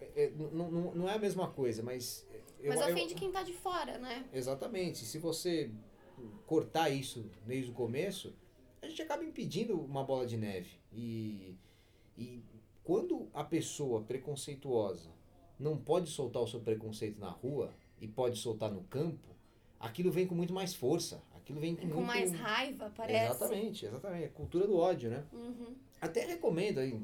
é, 0.00 0.24
é 0.24 0.30
não, 0.30 0.94
não 0.94 1.08
é 1.08 1.14
a 1.14 1.18
mesma 1.18 1.48
coisa, 1.50 1.82
mas. 1.82 2.26
Eu, 2.60 2.70
mas 2.70 2.80
ofende 2.80 3.12
eu, 3.12 3.18
quem 3.18 3.30
tá 3.30 3.42
de 3.42 3.52
fora, 3.52 3.98
né? 3.98 4.28
Exatamente. 4.32 5.04
Se 5.04 5.18
você 5.18 5.70
cortar 6.46 6.88
isso 6.88 7.30
desde 7.46 7.70
o 7.70 7.74
começo, 7.74 8.34
a 8.82 8.88
gente 8.88 9.00
acaba 9.02 9.24
impedindo 9.24 9.78
uma 9.78 10.02
bola 10.02 10.26
de 10.26 10.36
neve. 10.36 10.70
E, 10.92 11.56
e 12.16 12.42
quando 12.82 13.28
a 13.32 13.44
pessoa 13.44 14.02
preconceituosa 14.02 15.10
não 15.58 15.76
pode 15.76 16.10
soltar 16.10 16.42
o 16.42 16.46
seu 16.46 16.60
preconceito 16.60 17.18
na 17.18 17.30
rua 17.30 17.72
e 18.00 18.08
pode 18.08 18.38
soltar 18.38 18.70
no 18.70 18.82
campo, 18.84 19.28
aquilo 19.78 20.10
vem 20.10 20.26
com 20.26 20.34
muito 20.34 20.52
mais 20.52 20.74
força. 20.74 21.22
Aquilo 21.44 21.60
vem 21.60 21.76
com, 21.76 21.82
com 21.82 21.96
muito... 21.96 22.06
mais 22.06 22.32
raiva, 22.32 22.90
parece. 22.96 23.36
Exatamente, 23.36 23.84
exatamente. 23.84 24.24
A 24.24 24.28
cultura 24.30 24.66
do 24.66 24.78
ódio, 24.78 25.10
né? 25.10 25.22
Uhum. 25.30 25.74
Até 26.00 26.24
recomendo 26.24 26.78
aí, 26.78 26.98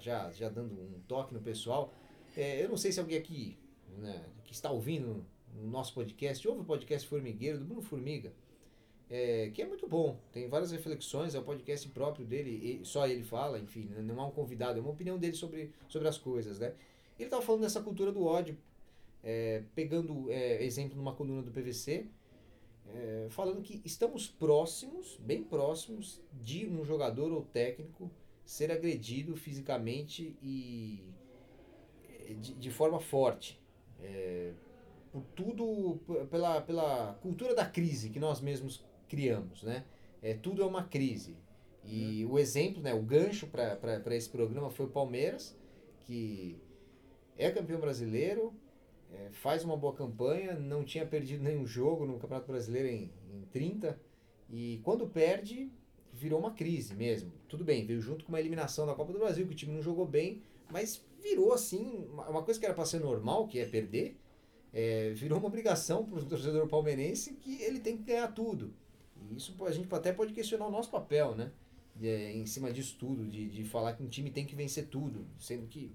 já, 0.00 0.28
já 0.32 0.48
dando 0.48 0.74
um 0.74 1.00
toque 1.06 1.32
no 1.32 1.40
pessoal. 1.40 1.94
É, 2.36 2.64
eu 2.64 2.68
não 2.68 2.76
sei 2.76 2.90
se 2.90 2.98
alguém 2.98 3.16
aqui 3.16 3.56
né, 3.96 4.24
que 4.44 4.52
está 4.52 4.72
ouvindo 4.72 5.24
o 5.56 5.66
nosso 5.68 5.94
podcast, 5.94 6.46
ouve 6.48 6.62
o 6.62 6.64
podcast 6.64 7.06
Formigueiro, 7.08 7.60
do 7.60 7.64
Bruno 7.64 7.80
Formiga, 7.80 8.32
é, 9.08 9.50
que 9.54 9.62
é 9.62 9.66
muito 9.66 9.86
bom. 9.86 10.18
Tem 10.32 10.48
várias 10.48 10.72
reflexões, 10.72 11.36
é 11.36 11.38
um 11.38 11.44
podcast 11.44 11.88
próprio 11.90 12.26
dele, 12.26 12.80
só 12.82 13.06
ele 13.06 13.22
fala, 13.22 13.56
enfim, 13.60 13.86
né, 13.86 14.02
não 14.02 14.20
há 14.20 14.26
um 14.26 14.32
convidado, 14.32 14.80
é 14.80 14.82
uma 14.82 14.90
opinião 14.90 15.16
dele 15.16 15.34
sobre, 15.34 15.72
sobre 15.88 16.08
as 16.08 16.18
coisas, 16.18 16.58
né? 16.58 16.74
Ele 17.16 17.28
estava 17.28 17.40
falando 17.40 17.62
dessa 17.62 17.80
cultura 17.80 18.10
do 18.10 18.24
ódio, 18.26 18.58
é, 19.22 19.62
pegando 19.76 20.30
é, 20.30 20.62
exemplo 20.64 20.96
numa 20.96 21.14
coluna 21.14 21.40
do 21.40 21.52
PVC, 21.52 22.06
é, 22.94 23.26
falando 23.30 23.62
que 23.62 23.80
estamos 23.84 24.28
próximos, 24.28 25.16
bem 25.20 25.42
próximos, 25.42 26.20
de 26.32 26.66
um 26.66 26.84
jogador 26.84 27.32
ou 27.32 27.42
técnico 27.42 28.10
ser 28.44 28.70
agredido 28.70 29.36
fisicamente 29.36 30.36
e 30.40 31.04
eh, 32.08 32.34
de, 32.34 32.54
de 32.54 32.70
forma 32.70 33.00
forte. 33.00 33.60
É, 34.00 34.52
por 35.10 35.22
tudo, 35.34 35.98
pela, 36.30 36.60
pela 36.60 37.14
cultura 37.22 37.54
da 37.54 37.64
crise 37.66 38.10
que 38.10 38.20
nós 38.20 38.40
mesmos 38.40 38.84
criamos, 39.08 39.62
né? 39.62 39.84
É, 40.22 40.34
tudo 40.34 40.62
é 40.62 40.66
uma 40.66 40.84
crise. 40.84 41.36
E 41.84 42.24
o 42.26 42.38
exemplo, 42.38 42.82
né, 42.82 42.92
o 42.92 43.00
gancho 43.00 43.46
para 43.46 44.16
esse 44.16 44.28
programa 44.28 44.70
foi 44.70 44.86
o 44.86 44.90
Palmeiras, 44.90 45.56
que 46.00 46.60
é 47.38 47.48
campeão 47.50 47.78
brasileiro, 47.78 48.52
é, 49.12 49.30
faz 49.30 49.64
uma 49.64 49.76
boa 49.76 49.94
campanha, 49.94 50.54
não 50.54 50.84
tinha 50.84 51.06
perdido 51.06 51.42
nenhum 51.42 51.66
jogo 51.66 52.06
no 52.06 52.18
Campeonato 52.18 52.46
Brasileiro 52.46 52.88
em, 52.88 53.10
em 53.32 53.42
30, 53.52 53.98
e 54.50 54.80
quando 54.82 55.06
perde, 55.06 55.70
virou 56.12 56.38
uma 56.38 56.52
crise 56.52 56.94
mesmo. 56.94 57.32
Tudo 57.48 57.64
bem, 57.64 57.84
veio 57.84 58.00
junto 58.00 58.24
com 58.24 58.32
uma 58.32 58.40
eliminação 58.40 58.86
da 58.86 58.94
Copa 58.94 59.12
do 59.12 59.18
Brasil, 59.18 59.46
que 59.46 59.52
o 59.52 59.56
time 59.56 59.72
não 59.72 59.82
jogou 59.82 60.06
bem, 60.06 60.42
mas 60.70 61.04
virou 61.22 61.52
assim, 61.52 62.06
uma 62.12 62.42
coisa 62.42 62.58
que 62.58 62.66
era 62.66 62.74
para 62.74 62.84
ser 62.84 63.00
normal, 63.00 63.46
que 63.46 63.58
é 63.58 63.66
perder, 63.66 64.16
é, 64.72 65.10
virou 65.10 65.38
uma 65.38 65.48
obrigação 65.48 66.04
para 66.04 66.18
o 66.18 66.24
torcedor 66.24 66.68
palmeirense 66.68 67.34
que 67.34 67.62
ele 67.62 67.80
tem 67.80 67.96
que 67.96 68.04
ganhar 68.04 68.28
tudo. 68.28 68.72
E 69.30 69.36
isso 69.36 69.56
a 69.64 69.70
gente 69.70 69.92
até 69.94 70.12
pode 70.12 70.32
questionar 70.32 70.66
o 70.66 70.70
nosso 70.70 70.90
papel, 70.90 71.34
né? 71.34 71.50
É, 72.02 72.32
em 72.34 72.44
cima 72.44 72.70
disso 72.70 72.96
tudo, 72.98 73.26
de, 73.26 73.48
de 73.48 73.64
falar 73.64 73.94
que 73.94 74.02
um 74.02 74.08
time 74.08 74.30
tem 74.30 74.44
que 74.44 74.54
vencer 74.54 74.86
tudo, 74.88 75.26
sendo 75.38 75.66
que 75.66 75.90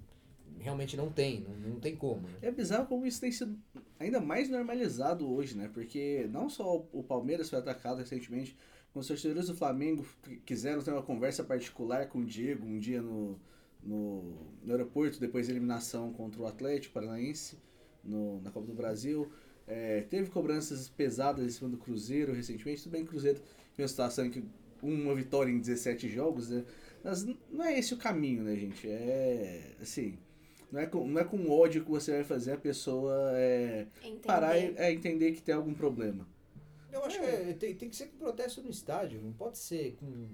realmente 0.60 0.96
não 0.96 1.12
tem, 1.12 1.41
não, 1.41 1.55
não 1.55 1.79
tem 1.79 1.96
como. 1.96 2.27
Né? 2.27 2.34
É 2.41 2.51
bizarro 2.51 2.86
como 2.86 3.05
isso 3.05 3.20
tem 3.20 3.31
sido 3.31 3.58
ainda 4.00 4.20
mais 4.20 4.50
normalizado 4.50 5.29
hoje, 5.31 5.55
né? 5.55 5.70
Porque 5.74 6.27
não 6.31 6.50
só 6.50 6.86
o 6.91 7.03
Palmeiras 7.03 7.50
foi 7.50 7.60
atacado 7.60 8.00
recentemente, 8.00 8.55
como 8.91 9.01
os 9.01 9.08
torcedores 9.08 9.48
do 9.48 9.55
Flamengo 9.55 10.05
quiseram 10.46 10.81
ter 10.81 10.91
uma 10.91 11.03
conversa 11.03 11.43
particular 11.43 12.08
com 12.08 12.20
o 12.20 12.25
Diego 12.25 12.65
um 12.65 12.77
dia 12.77 13.01
no, 13.01 13.39
no, 13.84 14.36
no 14.63 14.72
aeroporto, 14.72 15.20
depois 15.20 15.48
da 15.48 15.53
eliminação 15.53 16.12
contra 16.13 16.41
o 16.41 16.46
Atlético 16.46 16.93
Paranaense 16.93 17.58
no, 18.03 18.41
na 18.41 18.51
Copa 18.51 18.67
do 18.67 18.74
Brasil. 18.74 19.31
É, 19.67 20.01
teve 20.01 20.29
cobranças 20.29 20.89
pesadas 20.89 21.46
em 21.46 21.50
cima 21.50 21.70
do 21.70 21.77
Cruzeiro 21.77 22.34
recentemente. 22.34 22.84
Tudo 22.84 22.91
bem 22.91 23.05
Cruzeiro 23.05 23.39
tem 23.75 23.84
uma 23.84 23.88
situação 23.88 24.25
em 24.25 24.29
que 24.29 24.43
uma 24.81 25.13
vitória 25.13 25.51
em 25.51 25.60
17 25.60 26.10
jogos, 26.10 26.50
né? 26.50 26.65
Mas 27.03 27.24
não 27.24 27.63
é 27.63 27.77
esse 27.77 27.93
o 27.93 27.98
caminho, 27.98 28.43
né, 28.43 28.55
gente? 28.55 28.88
É 28.89 29.75
assim. 29.79 30.17
Não 30.72 30.80
é, 30.80 30.86
com, 30.86 31.06
não 31.06 31.20
é 31.20 31.24
com 31.25 31.50
ódio 31.51 31.84
que 31.84 31.92
você 31.92 32.13
vai 32.13 32.24
fazer 32.24 32.54
a 32.54 32.58
pessoa 32.58 33.13
é, 33.34 33.88
parar 34.25 34.58
e 34.58 34.74
é, 34.78 34.92
entender 34.94 35.34
que 35.34 35.42
tem 35.42 35.54
algum 35.54 35.74
problema. 35.74 36.25
Eu 36.90 37.04
acho 37.04 37.18
é. 37.18 37.20
que 37.20 37.50
é, 37.50 37.54
tem, 37.54 37.75
tem 37.75 37.90
que 37.90 37.96
ser 37.96 38.08
com 38.08 38.18
protesto 38.18 38.62
no 38.62 38.70
estádio, 38.70 39.22
não 39.22 39.34
pode 39.34 39.58
ser 39.58 39.98
com. 40.00 40.30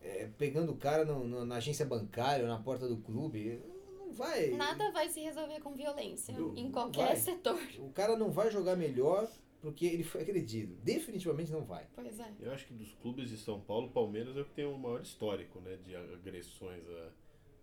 É, 0.00 0.28
pegando 0.38 0.72
o 0.72 0.76
cara 0.76 1.04
no, 1.04 1.26
no, 1.26 1.44
na 1.44 1.56
agência 1.56 1.84
bancária 1.84 2.44
ou 2.44 2.50
na 2.50 2.58
porta 2.58 2.88
do 2.88 2.96
clube. 2.96 3.60
Não 3.98 4.12
vai. 4.12 4.50
Nada 4.50 4.90
vai 4.90 5.08
se 5.08 5.20
resolver 5.20 5.60
com 5.60 5.74
violência 5.74 6.38
não, 6.38 6.54
em 6.56 6.70
qualquer 6.70 7.16
setor. 7.16 7.60
O 7.78 7.90
cara 7.90 8.16
não 8.16 8.30
vai 8.30 8.50
jogar 8.50 8.76
melhor 8.76 9.30
porque 9.60 9.86
ele 9.86 10.04
foi 10.04 10.20
agredido. 10.20 10.76
Definitivamente 10.82 11.50
não 11.50 11.62
vai. 11.62 11.86
Pois 11.94 12.20
é. 12.20 12.30
Eu 12.38 12.52
acho 12.52 12.66
que 12.66 12.74
dos 12.74 12.92
clubes 12.94 13.30
de 13.30 13.38
São 13.38 13.60
Paulo, 13.60 13.88
Palmeiras 13.90 14.36
é 14.36 14.42
o 14.42 14.44
que 14.44 14.52
tem 14.52 14.66
o 14.66 14.76
maior 14.76 15.00
histórico 15.00 15.58
né, 15.60 15.78
de 15.82 15.96
agressões 15.96 16.86
a 16.86 17.10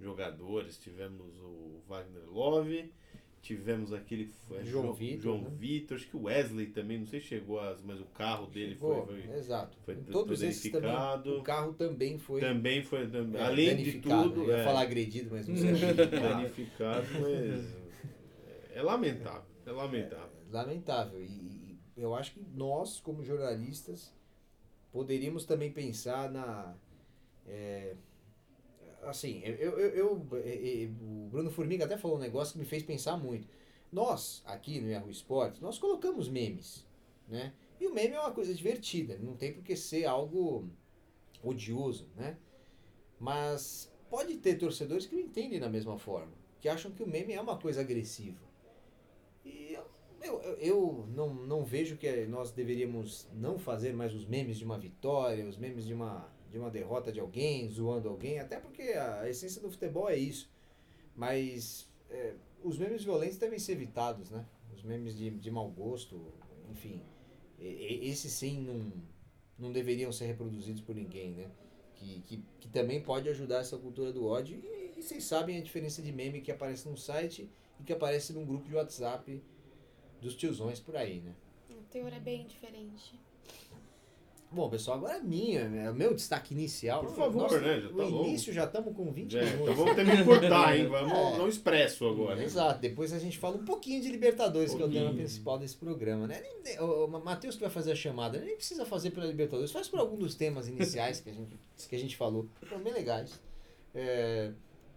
jogadores. 0.01 0.77
Tivemos 0.77 1.37
o 1.39 1.81
Wagner 1.87 2.29
Love, 2.29 2.91
tivemos 3.41 3.91
aquele 3.93 4.29
é, 4.51 4.63
João, 4.63 4.93
Vitor, 4.93 5.21
João 5.21 5.41
né? 5.41 5.49
Vitor, 5.57 5.97
acho 5.97 6.07
que 6.07 6.17
o 6.17 6.23
Wesley 6.23 6.67
também, 6.67 6.99
não 6.99 7.07
sei 7.07 7.19
se 7.19 7.27
chegou 7.27 7.59
a, 7.59 7.75
mas 7.83 7.99
o 7.99 8.05
carro 8.05 8.47
dele 8.47 8.75
chegou, 8.75 9.05
foi, 9.05 9.21
foi, 9.21 9.35
exato. 9.37 9.77
foi 9.83 9.95
todos 9.95 10.39
danificado. 10.39 11.23
Também, 11.23 11.39
o 11.39 11.43
carro 11.43 11.73
também 11.73 12.17
foi 12.17 12.41
também 12.41 12.83
foi 12.83 12.99
é, 13.01 13.41
além 13.43 13.77
de 13.77 13.99
tudo, 13.99 14.43
eu 14.43 14.49
ia 14.49 14.57
é, 14.57 14.63
falar 14.63 14.81
agredido, 14.81 15.29
mas 15.31 15.47
não 15.47 15.55
sei. 15.57 15.93
danificado, 15.93 17.07
mas 17.19 17.77
é 18.73 18.81
lamentável, 18.81 19.49
é 19.65 19.71
lamentável. 19.71 20.41
É, 20.49 20.53
lamentável 20.53 21.21
e 21.23 21.79
eu 21.97 22.15
acho 22.15 22.33
que 22.33 22.45
nós, 22.53 22.99
como 22.99 23.23
jornalistas, 23.23 24.13
poderíamos 24.91 25.45
também 25.45 25.71
pensar 25.71 26.29
na. 26.31 26.75
É, 27.45 27.95
assim, 29.03 29.41
eu, 29.43 29.55
eu, 29.55 29.79
eu, 29.79 30.27
eu, 30.33 30.89
o 31.01 31.29
Bruno 31.29 31.51
Formiga 31.51 31.85
até 31.85 31.97
falou 31.97 32.17
um 32.17 32.19
negócio 32.21 32.53
que 32.53 32.59
me 32.59 32.65
fez 32.65 32.83
pensar 32.83 33.17
muito. 33.17 33.47
Nós, 33.91 34.41
aqui 34.45 34.79
no 34.79 34.89
Yahoo 34.89 35.09
Sports, 35.11 35.59
nós 35.59 35.77
colocamos 35.77 36.29
memes, 36.29 36.85
né? 37.27 37.53
E 37.79 37.87
o 37.87 37.93
meme 37.93 38.15
é 38.15 38.19
uma 38.19 38.31
coisa 38.31 38.53
divertida, 38.53 39.17
não 39.17 39.35
tem 39.35 39.53
por 39.53 39.63
que 39.63 39.75
ser 39.75 40.05
algo 40.05 40.69
odioso, 41.43 42.07
né? 42.15 42.37
Mas 43.19 43.91
pode 44.09 44.37
ter 44.37 44.55
torcedores 44.55 45.05
que 45.05 45.15
não 45.15 45.21
entendem 45.21 45.59
da 45.59 45.69
mesma 45.69 45.97
forma, 45.97 46.31
que 46.61 46.69
acham 46.69 46.91
que 46.91 47.03
o 47.03 47.07
meme 47.07 47.33
é 47.33 47.41
uma 47.41 47.57
coisa 47.57 47.81
agressiva. 47.81 48.39
E 49.43 49.77
eu, 50.21 50.39
eu 50.59 51.07
não, 51.15 51.33
não 51.33 51.65
vejo 51.65 51.97
que 51.97 52.25
nós 52.27 52.51
deveríamos 52.51 53.27
não 53.33 53.57
fazer 53.57 53.93
mais 53.93 54.13
os 54.13 54.25
memes 54.25 54.57
de 54.57 54.63
uma 54.63 54.77
vitória, 54.77 55.45
os 55.47 55.57
memes 55.57 55.85
de 55.85 55.93
uma, 55.93 56.31
de 56.51 56.57
uma 56.59 56.69
derrota 56.69 57.11
de 57.11 57.19
alguém, 57.19 57.69
zoando 57.69 58.09
alguém, 58.09 58.39
até 58.39 58.59
porque 58.59 58.81
a 58.81 59.29
essência 59.29 59.61
do 59.61 59.71
futebol 59.71 60.09
é 60.09 60.17
isso. 60.17 60.49
Mas 61.15 61.87
é, 62.09 62.33
os 62.63 62.77
memes 62.77 63.03
violentos 63.03 63.37
devem 63.37 63.57
ser 63.57 63.73
evitados, 63.73 64.29
né? 64.29 64.45
Os 64.75 64.83
memes 64.83 65.15
de, 65.15 65.29
de 65.29 65.49
mau 65.49 65.69
gosto, 65.69 66.21
enfim. 66.69 67.01
Esses 67.57 68.33
sim 68.33 68.61
não, 68.61 68.91
não 69.57 69.71
deveriam 69.71 70.11
ser 70.11 70.25
reproduzidos 70.25 70.81
por 70.81 70.95
ninguém, 70.95 71.31
né? 71.31 71.49
Que, 71.95 72.21
que, 72.21 72.43
que 72.59 72.67
também 72.67 73.01
pode 73.01 73.29
ajudar 73.29 73.59
essa 73.59 73.77
cultura 73.77 74.11
do 74.11 74.25
ódio. 74.25 74.59
E, 74.59 74.93
e 74.97 75.01
vocês 75.01 75.23
sabem 75.23 75.57
a 75.57 75.61
diferença 75.61 76.01
de 76.01 76.11
meme 76.11 76.41
que 76.41 76.51
aparece 76.51 76.87
num 76.89 76.97
site 76.97 77.49
e 77.79 77.83
que 77.83 77.93
aparece 77.93 78.33
num 78.33 78.45
grupo 78.45 78.67
de 78.67 78.75
WhatsApp 78.75 79.41
dos 80.19 80.35
tiozões 80.35 80.79
por 80.79 80.97
aí, 80.97 81.19
né? 81.19 81.33
O 81.69 81.83
teor 81.83 82.11
é 82.11 82.19
bem 82.19 82.45
diferente. 82.45 83.19
Bom, 84.51 84.69
pessoal, 84.69 84.97
agora 84.97 85.15
é 85.15 85.21
minha, 85.21 85.69
né? 85.69 85.89
o 85.89 85.93
meu 85.93 86.13
destaque 86.13 86.53
inicial. 86.53 87.05
Por 87.05 87.15
favor, 87.15 87.43
Nossa, 87.43 87.61
né? 87.61 87.79
Já 87.79 87.87
tá 87.87 87.95
o 87.95 88.25
início 88.25 88.51
já 88.51 88.65
estamos 88.65 88.93
com 88.93 89.09
20 89.09 89.37
é, 89.37 89.45
minutos. 89.45 89.61
Então 89.61 89.75
vamos 89.75 89.95
ter 89.95 90.05
que 90.05 90.23
cortar, 90.25 90.77
hein? 90.77 90.87
Vamos 90.87 91.13
é. 91.13 91.37
no 91.37 91.47
expresso 91.47 92.05
agora. 92.05 92.43
Exato, 92.43 92.81
depois 92.81 93.13
a 93.13 93.19
gente 93.19 93.37
fala 93.37 93.55
um 93.55 93.63
pouquinho 93.63 94.01
de 94.01 94.09
Libertadores, 94.09 94.73
um 94.73 94.77
que 94.77 94.83
é 94.83 94.85
o 94.85 94.91
tema 94.91 95.13
principal 95.13 95.57
desse 95.57 95.77
programa, 95.77 96.27
né? 96.27 96.43
O 96.81 97.07
Matheus 97.07 97.55
que 97.55 97.61
vai 97.61 97.69
fazer 97.69 97.93
a 97.93 97.95
chamada, 97.95 98.39
nem 98.39 98.57
precisa 98.57 98.85
fazer 98.85 99.11
pela 99.11 99.25
Libertadores, 99.25 99.71
faz 99.71 99.87
por 99.87 99.99
algum 99.99 100.17
dos 100.17 100.35
temas 100.35 100.67
iniciais 100.67 101.21
que 101.21 101.29
a 101.29 101.33
gente, 101.33 101.57
que 101.87 101.95
a 101.95 101.99
gente 101.99 102.17
falou. 102.17 102.45
Foram 102.67 102.83
bem 102.83 102.91
legais. 102.91 103.39
É, 103.95 104.51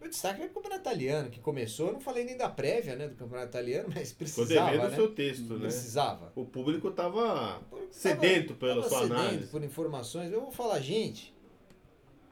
o 0.06 0.10
destaque 0.10 0.42
é 0.42 0.46
o 0.46 0.50
campeonato 0.50 0.80
italiano, 0.80 1.30
que 1.30 1.40
começou, 1.40 1.88
eu 1.88 1.92
não 1.94 2.00
falei 2.00 2.24
nem 2.24 2.36
da 2.36 2.48
prévia 2.48 2.96
né, 2.96 3.08
do 3.08 3.14
campeonato 3.14 3.48
italiano, 3.48 3.88
mas 3.94 4.12
precisava. 4.12 4.48
Ficou 4.48 4.64
devendo 4.64 4.82
né? 4.82 4.88
o 4.88 4.94
seu 4.94 5.14
texto, 5.14 5.54
né? 5.54 5.60
Precisava. 5.60 6.32
O 6.34 6.44
público 6.44 6.88
estava 6.88 7.62
sedento 7.90 8.54
pela 8.54 8.82
tava 8.82 8.88
sua 8.88 8.98
sedento 9.00 9.20
análise. 9.20 9.46
por 9.48 9.64
informações. 9.64 10.32
Eu 10.32 10.40
vou 10.40 10.52
falar, 10.52 10.80
gente, 10.80 11.34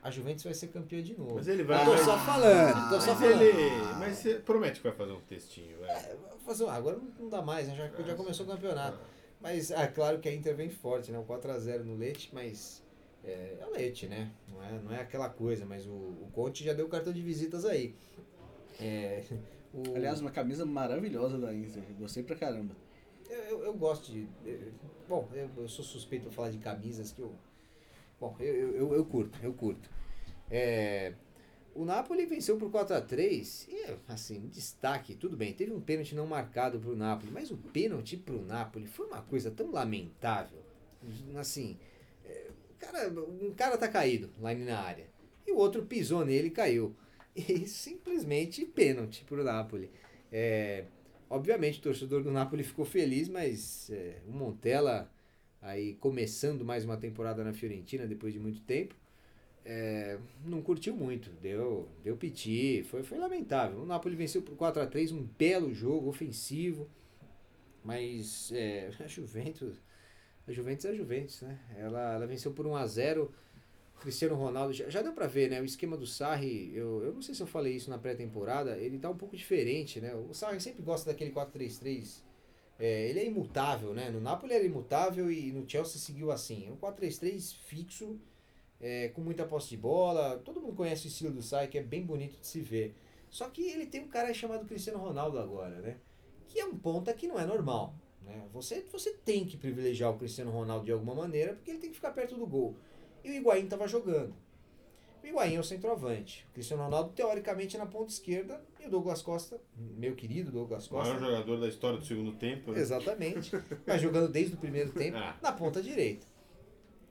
a 0.02 0.11
Juventus 0.11 0.45
vai 0.45 0.55
ser 0.55 0.69
campeã 0.69 1.02
de 1.02 1.17
novo. 1.19 1.37
Mas 1.37 1.49
ele 1.49 1.62
vai. 1.62 1.87
Eu 1.87 1.97
tô 1.97 2.05
só 2.05 2.19
falando, 2.19 2.91
tô 2.91 3.00
só 3.00 3.14
falando. 3.14 3.43
Ele, 3.43 3.71
mas 3.99 4.19
você 4.19 4.35
promete 4.35 4.81
que 4.81 4.88
vai 4.88 4.97
fazer 4.97 5.12
um 5.12 5.21
textinho, 5.21 5.79
velho. 5.79 5.91
É, 5.91 6.17
fazer, 6.45 6.69
agora 6.69 6.99
não 7.19 7.29
dá 7.29 7.41
mais, 7.41 7.69
né? 7.69 7.76
já, 7.76 8.02
já 8.02 8.14
começou 8.14 8.45
o 8.47 8.49
campeonato. 8.49 8.99
Mas, 9.41 9.73
é 9.73 9.87
claro 9.88 10.21
que 10.21 10.29
a 10.29 10.35
Inter 10.35 10.55
vem 10.55 10.71
forte, 10.71 11.11
né? 11.11 11.19
O 11.19 11.25
4x0 11.25 11.83
no 11.83 11.97
Leite, 11.97 12.31
mas 12.33 12.81
é, 13.25 13.51
né? 14.07 14.31
Não 14.49 14.62
é, 14.62 14.83
não 14.83 14.93
é 14.93 15.01
aquela 15.01 15.29
coisa, 15.29 15.65
mas 15.65 15.87
o, 15.87 15.91
o 15.91 16.31
Conte 16.33 16.65
já 16.65 16.73
deu 16.73 16.89
cartão 16.89 17.12
de 17.12 17.23
visitas 17.23 17.65
aí. 17.65 17.95
É, 18.81 19.25
o... 19.73 19.95
Aliás, 19.95 20.21
uma 20.21 20.31
camisa 20.31 20.65
maravilhosa 20.65 21.39
da 21.39 21.55
Inter, 21.55 21.83
gostei 21.99 22.23
pra 22.23 22.37
caramba. 22.37 22.75
Eu, 23.29 23.39
eu, 23.39 23.65
eu 23.65 23.75
gosto 23.75 24.12
de. 24.12 24.29
Eu, 24.45 24.73
bom, 25.09 25.29
eu, 25.33 25.51
eu, 25.57 25.69
sou 25.69 25.85
suspeito 25.85 26.27
pra 26.27 26.33
falar 26.33 26.51
de 26.51 26.59
camisas 26.59 27.12
que 27.12 27.21
eu. 27.21 27.35
Bom, 28.21 28.37
eu, 28.39 28.75
eu, 28.75 28.95
eu, 28.95 29.05
curto, 29.05 29.39
eu 29.43 29.53
curto. 29.53 29.91
É, 30.51 31.15
o 31.75 31.85
Napoli 31.85 32.27
venceu 32.27 32.59
por 32.59 32.71
4 32.71 32.97
a 32.97 33.01
3 33.01 33.69
e, 33.69 33.97
assim, 34.07 34.49
destaque, 34.49 35.15
tudo 35.15 35.37
bem, 35.37 35.55
teve 35.55 35.73
um 35.73 35.81
pênalti 35.81 36.15
não 36.15 36.27
marcado 36.27 36.79
pro 36.79 36.95
Napoli, 36.95 37.33
mas 37.33 37.51
o 37.51 37.57
pênalti 37.57 38.17
pro 38.17 38.43
Napoli 38.43 38.87
foi 38.87 39.07
uma 39.07 39.23
coisa 39.23 39.51
tão 39.51 39.71
lamentável. 39.71 40.62
Assim, 41.37 41.79
cara, 42.83 43.09
um 43.09 43.53
cara 43.55 43.79
tá 43.79 43.89
caído 43.89 44.31
lá 44.41 44.53
na 44.55 44.81
área. 44.81 45.07
E 45.47 45.53
o 45.53 45.57
outro 45.57 45.85
pisou 45.85 46.25
nele 46.25 46.49
e 46.49 46.51
caiu. 46.51 46.95
E 47.35 47.67
simplesmente 47.67 48.67
pênalti 48.67 49.25
pro 49.25 49.43
Napoli. 49.43 49.91
É, 50.31 50.85
obviamente 51.31 51.79
o 51.79 51.83
torcedor 51.83 52.23
do 52.23 52.31
Napoli 52.31 52.62
ficou 52.62 52.85
feliz, 52.85 53.27
mas 53.27 53.89
é, 53.91 54.19
o 54.29 54.33
Montella 54.33 55.11
aí 55.62 55.95
começando 55.95 56.62
mais 56.62 56.85
uma 56.85 56.99
temporada 56.99 57.43
na 57.43 57.55
Fiorentina 57.55 58.07
depois 58.07 58.35
de 58.35 58.39
muito 58.39 58.61
tempo. 58.61 58.95
É, 59.65 60.19
não 60.45 60.61
curtiu 60.61 60.95
muito, 60.95 61.31
deu, 61.41 61.89
deu 62.05 62.19
piti, 62.19 62.83
foi, 62.91 63.03
foi 63.03 63.17
lamentável. 63.17 63.81
O 63.81 63.87
Napoli 63.87 64.15
venceu 64.15 64.43
por 64.43 64.55
4 64.55 64.83
a 64.83 64.87
3 64.87 65.12
um 65.12 65.23
belo 65.23 65.73
jogo 65.73 66.11
ofensivo, 66.11 66.87
mas 67.83 68.53
é, 68.53 68.91
a 69.01 69.07
Juventus 69.07 69.81
a 70.46 70.52
Juventus 70.52 70.84
é 70.84 70.90
a 70.90 70.94
Juventus, 70.94 71.42
né? 71.42 71.58
Ela, 71.76 72.14
ela 72.14 72.26
venceu 72.26 72.52
por 72.52 72.66
1 72.66 72.76
a 72.76 72.87
0 72.87 73.32
Cristiano 74.00 74.34
Ronaldo, 74.34 74.72
já, 74.72 74.90
já 74.90 75.00
deu 75.00 75.12
pra 75.12 75.28
ver, 75.28 75.49
né? 75.49 75.61
O 75.61 75.64
esquema 75.64 75.96
do 75.96 76.06
Sarri, 76.06 76.72
eu, 76.75 77.04
eu 77.04 77.14
não 77.14 77.22
sei 77.22 77.37
se 77.37 77.42
eu 77.42 77.46
falei 77.46 77.76
isso 77.76 77.88
na 77.88 77.99
pré-temporada, 77.99 78.76
ele 78.76 78.99
tá 78.99 79.08
um 79.08 79.16
pouco 79.16 79.37
diferente, 79.37 80.00
né? 80.00 80.12
O 80.14 80.34
Sarri 80.34 80.61
sempre 80.61 80.82
gosta 80.82 81.11
daquele 81.11 81.30
4-3-3. 81.30 82.20
É, 82.80 83.08
ele 83.08 83.20
é 83.20 83.26
imutável, 83.26 83.94
né? 83.94 84.11
No 84.11 84.20
Napoli 84.20 84.54
era 84.54 84.64
imutável 84.64 85.30
e 85.30 85.52
no 85.52 85.68
Chelsea 85.68 86.00
seguiu 86.00 86.32
assim. 86.32 86.68
Um 86.68 86.76
4-3-3 86.76 87.54
fixo, 87.54 88.18
é, 88.80 89.08
com 89.11 89.20
muita 89.20 89.46
posse 89.46 89.68
de 89.70 89.76
bola. 89.76 90.37
Todo 90.44 90.61
mundo 90.61 90.75
conhece 90.75 91.06
o 91.06 91.08
estilo 91.08 91.32
do 91.32 91.42
Sai, 91.42 91.68
que 91.68 91.78
é 91.78 91.82
bem 91.82 92.04
bonito 92.04 92.40
de 92.40 92.46
se 92.46 92.61
ver. 92.61 92.96
Só 93.30 93.49
que 93.49 93.62
ele 93.70 93.87
tem 93.87 94.02
um 94.02 94.08
cara 94.08 94.34
chamado 94.34 94.66
Cristiano 94.66 94.99
Ronaldo 94.99 95.38
agora, 95.38 95.80
né? 95.80 95.99
Que 96.49 96.58
é 96.58 96.66
um 96.66 96.76
ponta 96.76 97.14
que 97.14 97.28
não 97.28 97.38
é 97.38 97.46
normal. 97.46 97.94
Né? 98.25 98.47
Você, 98.52 98.85
você 98.91 99.12
tem 99.25 99.45
que 99.45 99.57
privilegiar 99.57 100.11
o 100.11 100.19
Cristiano 100.19 100.50
Ronaldo 100.50 100.85
de 100.85 100.93
alguma 100.93 101.14
maneira, 101.14 101.55
porque 101.55 101.71
ele 101.71 101.81
tem 101.81 101.91
que 101.91 101.97
ficar 101.97 102.11
perto 102.12 102.37
do 102.37 102.47
gol. 102.47 102.76
E 103.25 103.31
o 103.31 103.35
Higuaín 103.35 103.64
estava 103.64 103.87
jogando. 103.88 104.35
O 105.23 105.26
Higuaín 105.26 105.55
é 105.55 105.61
o 105.61 105.64
centroavante. 105.64 106.45
O 106.50 106.55
Cristiano 106.55 106.83
Ronaldo, 106.83 107.12
teoricamente, 107.12 107.79
na 107.79 107.87
ponta 107.87 108.11
esquerda. 108.11 108.61
E 108.81 108.87
o 108.87 108.91
Douglas 108.91 109.23
Costa, 109.23 109.61
meu 109.76 110.14
querido 110.17 110.50
Douglas 110.50 110.87
O 110.87 110.91
Costa. 110.91 111.14
maior 111.14 111.25
jogador 111.31 111.61
da 111.61 111.69
história 111.69 111.99
do 111.99 112.05
segundo 112.05 112.33
tempo. 112.33 112.73
né? 112.73 112.81
Exatamente. 112.81 113.52
Mas 113.87 114.02
jogando 114.02 114.29
desde 114.31 114.55
o 114.55 114.59
primeiro 114.59 114.91
tempo 114.95 115.17
Ah. 115.19 115.37
na 115.41 115.52
ponta 115.52 115.81
direita. 115.81 116.26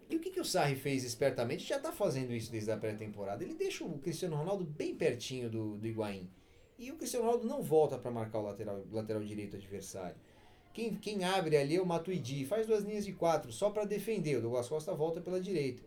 E 0.10 0.18
o 0.18 0.20
que, 0.20 0.30
que 0.30 0.42
o 0.42 0.46
Sarri 0.46 0.76
fez 0.76 1.06
espertamente? 1.06 1.64
Já 1.66 1.78
está 1.78 1.94
fazendo 1.94 2.34
isso 2.34 2.52
desde 2.52 2.70
a 2.70 2.76
pré-temporada. 2.76 3.42
Ele 3.46 3.54
deixa 3.54 3.86
o 3.86 3.98
Cristiano 4.00 4.36
Ronaldo 4.36 4.66
bem 4.66 4.94
pertinho 4.94 5.50
do, 5.50 5.78
do 5.78 5.88
Higuaín. 5.88 6.30
E 6.78 6.92
o 6.92 6.98
Cristiano 6.98 7.26
Ronaldo 7.26 7.48
não 7.48 7.62
volta 7.64 7.98
para 7.98 8.12
marcar 8.12 8.40
o 8.40 8.44
lateral, 8.44 8.84
lateral 8.92 9.24
direito 9.24 9.56
adversário. 9.56 10.18
Quem, 10.74 10.96
quem 10.96 11.24
abre 11.24 11.58
ali 11.58 11.76
é 11.76 11.82
o 11.82 11.86
Matuidi, 11.86 12.46
faz 12.46 12.66
duas 12.68 12.84
linhas 12.84 13.06
de 13.06 13.14
quatro 13.14 13.52
só 13.52 13.70
para 13.70 13.84
defender. 13.86 14.38
O 14.38 14.42
Douglas 14.42 14.68
Costa 14.70 14.94
volta 14.94 15.20
pela 15.20 15.40
direita. 15.42 15.82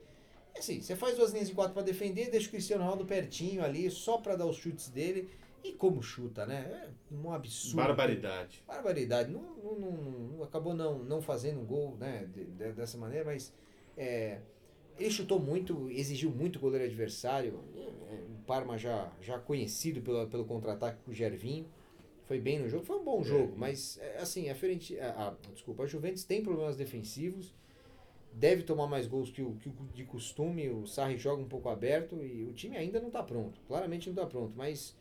E 0.55 0.59
assim, 0.59 0.81
você 0.81 0.95
faz 0.95 1.17
duas 1.17 1.33
linhas 1.33 1.49
de 1.49 1.55
quatro 1.55 1.73
para 1.75 1.83
defender, 1.83 2.31
deixa 2.31 2.47
o 2.49 2.51
Cristiano 2.51 2.83
Ronaldo 2.83 3.05
pertinho 3.07 3.65
ali, 3.65 3.91
só 3.91 4.19
para 4.19 4.37
dar 4.37 4.47
os 4.47 4.57
chutes 4.57 4.89
dele. 4.89 5.29
E 5.65 5.73
como 5.73 6.03
chuta, 6.03 6.45
né? 6.45 6.91
É 7.11 7.15
um 7.15 7.33
absurdo. 7.33 7.77
Barbaridade. 7.77 8.63
Barbaridade. 8.67 9.33
Não, 9.33 9.41
não, 9.41 9.91
não- 10.37 10.45
acabou 10.45 10.75
não, 10.75 10.99
não 10.99 11.23
fazendo 11.23 11.61
um 11.61 11.65
gol 11.65 11.97
né, 11.97 12.29
de- 12.33 12.45
de- 12.45 12.73
dessa 12.73 12.99
maneira, 12.99 13.25
mas 13.25 13.51
é, 13.97 14.41
ele 14.99 15.11
chutou 15.11 15.41
muito, 15.41 15.91
exigiu 15.91 16.31
muito 16.31 16.57
o 16.57 16.61
goleiro 16.61 16.85
adversário. 16.85 17.59
É, 17.75 18.15
o 18.15 18.45
Parma 18.47 18.77
já, 18.77 19.11
já 19.23 19.39
conhecido 19.39 20.03
pelo, 20.03 20.27
pelo 20.29 20.45
contra-ataque 20.45 20.99
com 21.03 21.11
o 21.11 21.15
Gervinho. 21.15 21.67
Foi 22.27 22.41
bem 22.41 22.59
no 22.59 22.69
jogo, 22.69 22.85
foi 22.85 22.97
um 22.97 23.05
bom 23.05 23.21
É. 23.21 23.25
jogo, 23.25 23.55
mas 23.57 23.99
é, 23.99 24.19
assim, 24.19 24.49
a, 24.49 24.55
Fiorenti- 24.55 24.99
a, 24.99 25.29
a- 25.29 25.37
desculpa, 25.53 25.83
a 25.83 25.87
Juventus 25.87 26.25
tem 26.25 26.43
problemas 26.43 26.77
defensivos, 26.77 27.53
deve 28.33 28.63
tomar 28.63 28.87
mais 28.87 29.07
gols 29.07 29.31
que 29.31 29.43
o, 29.43 29.55
que 29.57 29.69
o 29.69 29.73
de 29.95 30.05
costume, 30.05 30.69
o 30.71 30.87
Sarri 30.87 31.19
joga 31.19 31.43
um 31.43 31.49
pouco 31.49 31.69
aberto 31.69 32.23
e 32.25 32.45
o 32.45 32.53
time 32.53 32.77
ainda 32.77 33.01
não 33.01 33.09
está 33.09 33.23
pronto, 33.23 33.61
claramente 33.67 34.09
não 34.09 34.15
está 34.15 34.27
pronto, 34.27 34.53
mas 34.57 34.97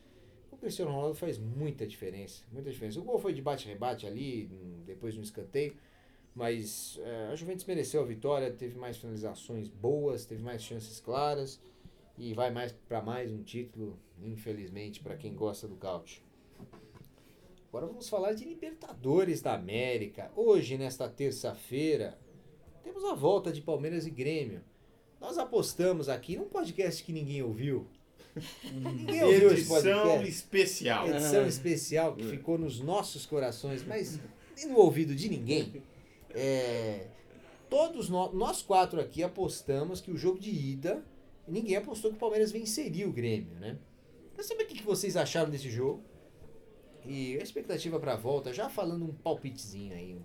o 0.52 0.58
Cristiano 0.58 0.92
Ronaldo 0.92 1.16
faz 1.16 1.38
muita 1.38 1.86
diferença, 1.88 2.44
muita 2.52 2.72
diferença. 2.72 3.00
O 3.00 3.04
gol 3.04 3.20
foi 3.20 3.34
de 3.34 3.42
bate-rebate 3.42 4.08
ali, 4.08 4.50
depois 4.86 5.14
de 5.14 5.20
um 5.20 5.24
escanteio, 5.24 5.76
mas 6.36 7.00
é, 7.04 7.30
a 7.32 7.36
Juventus 7.36 7.66
mereceu 7.66 8.02
a 8.02 8.06
vitória, 8.06 8.52
teve 8.52 8.78
mais 8.78 8.98
finalizações 8.98 9.70
boas, 9.70 10.26
teve 10.26 10.44
mais 10.44 10.64
chances 10.64 11.00
claras 11.00 11.62
e 12.18 12.34
vai 12.34 12.52
mais 12.52 12.72
para 12.72 13.02
mais 13.02 13.32
um 13.32 13.44
título, 13.44 14.00
infelizmente, 14.22 15.02
para 15.02 15.18
quem 15.18 15.36
gosta 15.36 15.68
do 15.68 15.76
couch. 15.76 16.23
Agora 17.74 17.88
vamos 17.88 18.08
falar 18.08 18.34
de 18.34 18.46
Libertadores 18.46 19.42
da 19.42 19.56
América. 19.56 20.32
Hoje, 20.36 20.78
nesta 20.78 21.10
terça-feira, 21.10 22.16
temos 22.84 23.04
a 23.04 23.16
volta 23.16 23.52
de 23.52 23.62
Palmeiras 23.62 24.06
e 24.06 24.12
Grêmio. 24.12 24.62
Nós 25.20 25.40
apostamos 25.40 26.08
aqui 26.08 26.38
num 26.38 26.46
podcast 26.46 27.04
que 27.04 27.12
ninguém 27.12 27.42
ouviu. 27.42 27.88
ninguém 28.72 29.24
ouviu 29.24 29.48
esse 29.54 29.62
Edição 29.62 30.04
podcast. 30.04 30.30
especial. 30.30 31.08
Edição 31.10 31.48
especial 31.48 32.16
que 32.16 32.24
ficou 32.26 32.60
nos 32.60 32.80
nossos 32.80 33.26
corações, 33.26 33.84
mas 33.84 34.20
nem 34.56 34.68
no 34.68 34.78
ouvido 34.78 35.16
de 35.16 35.28
ninguém. 35.28 35.82
É, 36.30 37.08
todos 37.72 38.08
nós, 38.08 38.32
nós 38.36 38.62
quatro 38.62 39.02
aqui 39.02 39.24
apostamos 39.24 40.00
que 40.00 40.12
o 40.12 40.16
jogo 40.16 40.40
de 40.40 40.52
ida, 40.52 41.04
ninguém 41.48 41.76
apostou 41.78 42.12
que 42.12 42.18
o 42.18 42.20
Palmeiras 42.20 42.52
venceria 42.52 43.10
o 43.10 43.12
Grêmio, 43.12 43.56
né? 43.56 43.80
Quero 44.36 44.48
saber 44.48 44.66
o 44.66 44.68
que 44.68 44.84
vocês 44.84 45.18
acharam 45.18 45.50
desse 45.50 45.72
jogo. 45.72 46.13
E 47.06 47.38
a 47.38 47.44
expectativa 47.44 48.00
pra 48.00 48.16
volta, 48.16 48.54
já 48.54 48.70
falando 48.70 49.06
um 49.06 49.14
palpitezinho 49.14 49.94
aí. 49.94 50.18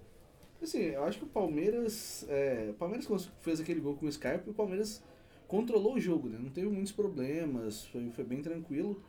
Assim, 0.62 0.78
eu 0.78 1.04
acho 1.04 1.18
que 1.18 1.24
o 1.24 1.28
Palmeiras. 1.28 2.26
É, 2.28 2.68
o 2.70 2.74
Palmeiras 2.74 3.30
fez 3.40 3.60
aquele 3.60 3.80
gol 3.80 3.96
com 3.96 4.06
o 4.06 4.12
Scarpa, 4.12 4.50
o 4.50 4.54
Palmeiras 4.54 5.02
controlou 5.46 5.94
o 5.94 6.00
jogo, 6.00 6.28
né? 6.28 6.38
Não 6.38 6.50
teve 6.50 6.68
muitos 6.68 6.92
problemas, 6.92 7.86
foi, 7.86 8.10
foi 8.10 8.24
bem 8.24 8.42
tranquilo. 8.42 9.02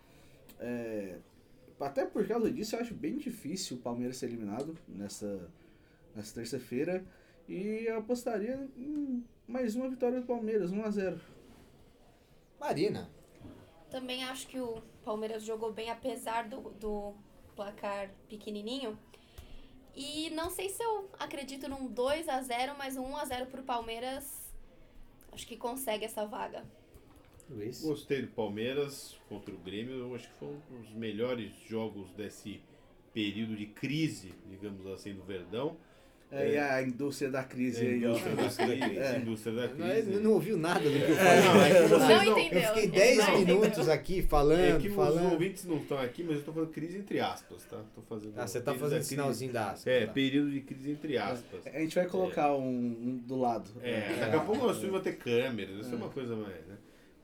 É, 0.59 1.17
até 1.79 2.05
por 2.05 2.27
causa 2.27 2.51
disso, 2.51 2.75
eu 2.75 2.81
acho 2.81 2.93
bem 2.93 3.17
difícil 3.17 3.77
o 3.77 3.79
Palmeiras 3.79 4.17
ser 4.17 4.27
eliminado 4.27 4.77
nessa, 4.87 5.49
nessa 6.15 6.35
terça-feira. 6.35 7.03
E 7.47 7.85
eu 7.87 7.97
apostaria 7.97 8.67
em 8.77 9.23
mais 9.47 9.75
uma 9.75 9.89
vitória 9.89 10.19
do 10.19 10.27
Palmeiras, 10.27 10.71
1x0. 10.71 11.19
Marina, 12.59 13.09
Também 13.89 14.23
acho 14.25 14.47
que 14.47 14.59
o 14.59 14.81
Palmeiras 15.03 15.43
jogou 15.43 15.71
bem, 15.71 15.89
apesar 15.89 16.47
do, 16.47 16.69
do 16.71 17.15
placar 17.59 18.09
pequenininho. 18.29 18.97
E 19.93 20.29
não 20.29 20.49
sei 20.49 20.69
se 20.69 20.81
eu 20.81 21.09
acredito 21.19 21.67
num 21.67 21.87
2 21.87 22.29
a 22.29 22.41
0 22.41 22.75
mas 22.77 22.95
um 22.95 23.03
1 23.03 23.17
a 23.17 23.25
0 23.25 23.45
pro 23.47 23.63
Palmeiras. 23.63 24.55
Acho 25.33 25.45
que 25.45 25.57
consegue 25.57 26.05
essa 26.05 26.25
vaga. 26.25 26.63
Luiz. 27.49 27.81
Gostei 27.81 28.21
do 28.21 28.29
Palmeiras 28.29 29.17
contra 29.27 29.53
o 29.53 29.57
Grêmio. 29.57 29.95
Eu 29.97 30.15
acho 30.15 30.29
que 30.29 30.35
foi 30.35 30.47
um 30.47 30.81
dos 30.81 30.93
melhores 30.93 31.51
jogos 31.67 32.09
desse 32.11 32.61
período 33.13 33.57
de 33.57 33.65
crise, 33.65 34.33
digamos 34.45 34.87
assim, 34.87 35.13
do 35.13 35.23
Verdão. 35.23 35.75
É, 36.31 36.51
e 36.53 36.57
a 36.59 36.81
indústria 36.83 37.27
da 37.31 37.43
crise 37.43 37.83
aí, 37.87 38.05
ó. 38.05 38.11
indústria 38.15 38.67
da 38.67 38.85
crise. 38.87 38.99
É. 39.01 39.17
indústria 39.17 39.55
da 39.55 39.67
Não, 39.69 39.89
crise. 39.89 40.11
não 40.19 40.31
ouviu 40.33 40.57
nada 40.57 40.79
do 40.79 40.89
que 40.91 40.95
eu 41.11 41.17
É, 41.17 41.41
falei. 41.41 41.43
não, 41.43 41.61
é 41.61 41.69
que 41.69 41.87
vocês 41.87 41.89
Não 41.99 42.07
não- 42.25 42.39
entendeu. 42.39 42.59
Eu 42.61 42.67
fiquei 42.67 42.83
Ele 42.83 42.91
10 42.91 43.17
não 43.17 43.39
minutos 43.39 43.67
entendeu. 43.79 43.93
aqui 43.93 44.19
É 44.19 44.21
falando, 44.21 44.81
que 44.81 44.87
os 44.89 44.93
falando. 44.95 45.31
ouvintes 45.31 45.65
não 45.65 45.77
estão 45.77 45.97
aqui, 45.97 46.21
mas 46.21 46.33
eu 46.33 46.39
estou 46.39 46.53
falando 46.53 46.69
crise 46.71 46.97
entre 46.99 47.19
aspas, 47.19 47.63
tá? 47.65 47.81
Tô 47.95 48.01
fazendo 48.03 48.33
Ah, 48.37 48.45
você 48.45 48.59
tá 48.59 48.65
período 48.71 48.81
fazendo 48.83 48.99
da 48.99 49.03
sinalzinho 49.05 49.51
da 49.53 49.71
aspa. 49.71 49.89
É, 49.89 50.05
tá. 50.05 50.13
período 50.13 50.51
de 50.51 50.61
crise 50.61 50.91
entre 50.91 51.17
aspas. 51.17 51.65
A 51.65 51.79
gente 51.79 51.95
vai 51.95 52.05
colocar 52.05 52.53
um, 52.55 52.61
um 52.67 53.17
do 53.25 53.35
lado. 53.35 53.71
É, 53.81 54.17
daqui 54.19 54.35
a 54.35 54.39
pouco 54.41 54.67
o 54.67 54.73
filme 54.75 54.91
vai 54.91 55.01
ter 55.01 55.13
câmeras, 55.17 55.79
isso 55.83 55.93
é 55.93 55.97
uma 55.97 56.09
coisa 56.09 56.35
mais, 56.35 56.63
né? 56.67 56.75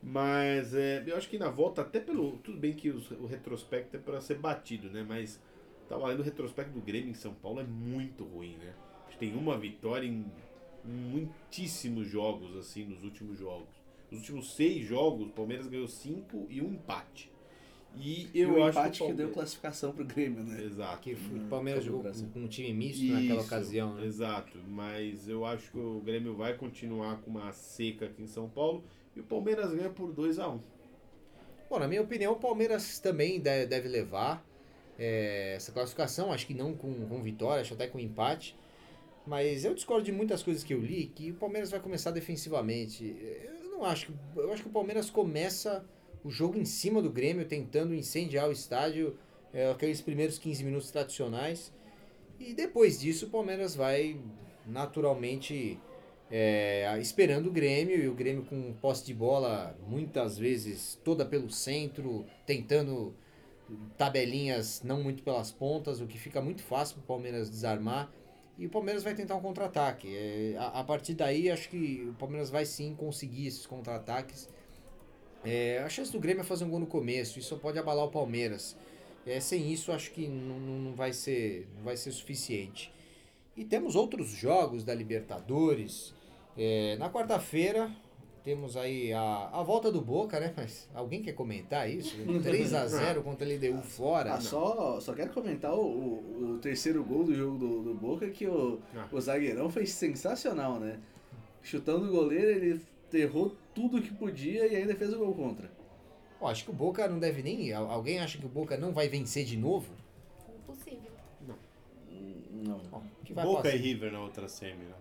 Mas 0.01 0.73
é, 0.73 1.03
eu 1.05 1.15
acho 1.15 1.29
que 1.29 1.37
na 1.37 1.49
volta, 1.49 1.81
até 1.81 1.99
pelo. 1.99 2.37
Tudo 2.37 2.57
bem 2.57 2.73
que 2.73 2.89
os- 2.89 3.09
o 3.11 3.25
retrospecto 3.25 3.97
é 3.97 3.99
para 3.99 4.19
ser 4.21 4.35
batido, 4.35 4.89
né? 4.89 5.05
Mas 5.07 5.39
tava 5.89 6.07
lendo 6.07 6.19
o 6.19 6.23
retrospecto 6.23 6.71
do 6.71 6.81
Grêmio 6.81 7.09
em 7.11 7.13
São 7.15 7.33
Paulo 7.33 7.59
é 7.59 7.63
muito 7.63 8.23
ruim, 8.23 8.55
né? 8.57 8.73
Acho 9.07 9.17
que 9.17 9.17
tem 9.17 9.35
uma 9.35 9.57
vitória 9.57 10.07
em 10.07 10.25
muitíssimos 10.83 12.07
jogos, 12.07 12.55
assim, 12.57 12.85
nos 12.85 13.03
últimos 13.03 13.37
jogos. 13.39 13.67
Nos 14.11 14.21
últimos 14.21 14.55
seis 14.55 14.85
jogos, 14.85 15.27
o 15.27 15.31
Palmeiras 15.31 15.67
ganhou 15.67 15.87
cinco 15.87 16.45
e 16.49 16.61
um 16.61 16.73
empate. 16.73 17.31
E 17.97 18.29
E 18.33 18.41
eu 18.41 18.55
o 18.55 18.63
acho 18.63 18.77
empate 18.77 18.97
que, 18.97 19.03
o 19.03 19.07
que 19.07 19.13
deu 19.13 19.15
Palmeiras- 19.27 19.33
classificação 19.33 19.91
pro 19.93 20.03
Grêmio, 20.05 20.43
né? 20.43 20.63
Exato. 20.63 20.99
Que 21.01 21.13
o 21.13 21.47
Palmeiras 21.49 21.83
jogou 21.83 22.03
com, 22.11 22.29
com 22.29 22.39
um 22.41 22.47
time 22.47 22.73
misto 22.73 23.05
naquela 23.05 23.39
Isso, 23.39 23.45
ocasião, 23.47 23.95
né? 23.95 24.05
Exato, 24.05 24.57
mas 24.67 25.27
eu 25.29 25.45
acho 25.45 25.71
que 25.71 25.77
o 25.77 26.01
Grêmio 26.01 26.35
vai 26.35 26.55
continuar 26.55 27.17
com 27.21 27.31
uma 27.31 27.51
seca 27.53 28.05
aqui 28.05 28.21
em 28.21 28.27
São 28.27 28.49
Paulo 28.49 28.83
e 29.15 29.21
o 29.21 29.23
Palmeiras 29.23 29.73
ganha 29.73 29.89
por 29.89 30.11
2 30.11 30.39
a 30.39 30.49
1 30.49 30.59
Bom, 31.69 31.79
na 31.79 31.87
minha 31.87 32.01
opinião, 32.01 32.33
o 32.33 32.35
Palmeiras 32.35 32.99
também 32.99 33.39
de- 33.39 33.65
deve 33.65 33.87
levar 33.87 34.45
é, 34.99 35.55
essa 35.55 35.71
classificação. 35.71 36.31
Acho 36.31 36.45
que 36.47 36.53
não 36.53 36.73
com, 36.75 36.93
com 37.07 37.21
vitória, 37.23 37.61
acho 37.61 37.73
até 37.73 37.87
com 37.87 37.99
empate. 37.99 38.55
Mas 39.25 39.65
eu 39.65 39.73
discordo 39.73 40.03
de 40.03 40.11
muitas 40.11 40.43
coisas 40.43 40.63
que 40.63 40.73
eu 40.73 40.79
li, 40.79 41.07
que 41.07 41.31
o 41.31 41.35
Palmeiras 41.35 41.71
vai 41.71 41.79
começar 41.79 42.11
defensivamente. 42.11 43.15
Eu 43.61 43.69
não 43.71 43.83
acho 43.83 44.07
que. 44.07 44.13
Eu 44.35 44.51
acho 44.51 44.61
que 44.61 44.69
o 44.69 44.71
Palmeiras 44.71 45.09
começa 45.09 45.83
o 46.23 46.29
jogo 46.29 46.57
em 46.57 46.65
cima 46.65 47.01
do 47.01 47.09
Grêmio, 47.09 47.45
tentando 47.45 47.93
incendiar 47.93 48.47
o 48.49 48.51
estádio, 48.51 49.17
é, 49.53 49.69
aqueles 49.69 50.01
primeiros 50.01 50.37
15 50.37 50.63
minutos 50.63 50.91
tradicionais. 50.91 51.73
E 52.39 52.53
depois 52.53 52.99
disso 52.99 53.27
o 53.27 53.29
Palmeiras 53.29 53.75
vai 53.75 54.19
naturalmente 54.65 55.79
é, 56.29 56.97
esperando 56.99 57.47
o 57.47 57.51
Grêmio 57.51 57.97
e 57.97 58.07
o 58.07 58.13
Grêmio 58.13 58.43
com 58.43 58.73
posse 58.73 59.05
de 59.05 59.13
bola 59.13 59.77
muitas 59.87 60.37
vezes 60.37 60.99
toda 61.03 61.25
pelo 61.25 61.49
centro, 61.49 62.25
tentando 62.45 63.15
tabelinhas 63.97 64.81
não 64.83 65.01
muito 65.01 65.23
pelas 65.23 65.51
pontas, 65.51 66.01
o 66.01 66.07
que 66.07 66.17
fica 66.17 66.41
muito 66.41 66.63
fácil 66.63 66.95
para 66.95 67.03
o 67.03 67.07
Palmeiras 67.07 67.49
desarmar. 67.49 68.11
E 68.57 68.65
o 68.65 68.69
Palmeiras 68.69 69.03
vai 69.03 69.13
tentar 69.13 69.35
um 69.35 69.41
contra-ataque. 69.41 70.15
É, 70.15 70.55
a, 70.57 70.79
a 70.79 70.83
partir 70.83 71.13
daí, 71.13 71.51
acho 71.51 71.69
que 71.69 72.07
o 72.09 72.13
Palmeiras 72.13 72.49
vai 72.49 72.65
sim 72.65 72.95
conseguir 72.95 73.47
esses 73.47 73.65
contra-ataques. 73.65 74.49
É, 75.43 75.79
a 75.79 75.89
chance 75.89 76.11
do 76.11 76.19
Grêmio 76.19 76.41
é 76.41 76.43
fazer 76.43 76.63
um 76.63 76.69
gol 76.69 76.79
no 76.79 76.87
começo, 76.87 77.37
isso 77.37 77.55
pode 77.57 77.77
abalar 77.77 78.05
o 78.05 78.09
Palmeiras. 78.09 78.75
É, 79.25 79.39
sem 79.39 79.71
isso, 79.71 79.91
acho 79.91 80.11
que 80.11 80.27
não, 80.27 80.93
vai 80.95 81.11
ser, 81.11 81.67
vai 81.83 81.97
ser 81.97 82.11
suficiente. 82.11 82.91
E 83.55 83.63
temos 83.63 83.95
outros 83.95 84.29
jogos 84.29 84.83
da 84.83 84.93
Libertadores. 84.93 86.13
É, 86.57 86.95
na 86.97 87.09
quarta-feira 87.09 87.91
temos 88.45 88.77
aí 88.77 89.11
a, 89.11 89.49
a 89.51 89.63
volta 89.63 89.91
do 89.91 89.99
Boca, 89.99 90.39
né? 90.39 90.53
Mas 90.55 90.87
alguém 90.93 91.21
quer 91.21 91.33
comentar 91.33 91.89
isso? 91.89 92.15
3 92.43 92.73
a 92.75 92.87
0 92.87 93.23
contra 93.23 93.45
a 93.45 93.51
LDU 93.53 93.81
fora. 93.81 94.35
Ah, 94.35 94.39
só, 94.39 94.99
só 95.01 95.13
quero 95.13 95.33
comentar 95.33 95.73
o, 95.73 95.81
o, 95.83 96.51
o 96.53 96.57
terceiro 96.59 97.03
gol 97.03 97.23
do 97.25 97.33
jogo 97.35 97.57
do, 97.57 97.81
do 97.83 97.93
Boca, 97.95 98.29
que 98.29 98.47
o, 98.47 98.79
Ah. 98.95 99.07
o 99.11 99.19
zagueirão 99.19 99.69
foi 99.69 99.85
sensacional, 99.85 100.79
né? 100.79 100.99
Chutando 101.63 102.07
o 102.07 102.11
goleiro, 102.11 102.47
ele 102.51 102.81
errou 103.11 103.55
tudo 103.73 104.01
que 104.01 104.13
podia 104.13 104.67
e 104.67 104.75
ainda 104.75 104.93
fez 104.95 105.11
o 105.13 105.17
gol 105.17 105.33
contra. 105.33 105.69
Ó, 106.39 106.47
acho 106.49 106.63
que 106.65 106.69
o 106.69 106.73
Boca 106.73 107.07
não 107.07 107.17
deve 107.17 107.41
nem. 107.41 107.73
al- 107.73 107.89
Alguém 107.89 108.19
acha 108.19 108.37
que 108.37 108.45
o 108.45 108.49
Boca 108.49 108.77
não 108.77 108.93
vai 108.93 109.09
vencer 109.09 109.43
de 109.45 109.57
novo? 109.57 109.87
Impossível. 110.63 111.11
Hum, 112.11 112.33
Não. 112.67 112.79
Ó, 112.91 112.99
que 113.23 113.33
vai 113.33 113.43
Boca 113.45 113.63
passar. 113.63 113.75
e 113.75 113.79
River 113.79 114.11
na 114.11 114.19
outra 114.21 114.47
semi, 114.47 114.83
né? 114.83 114.93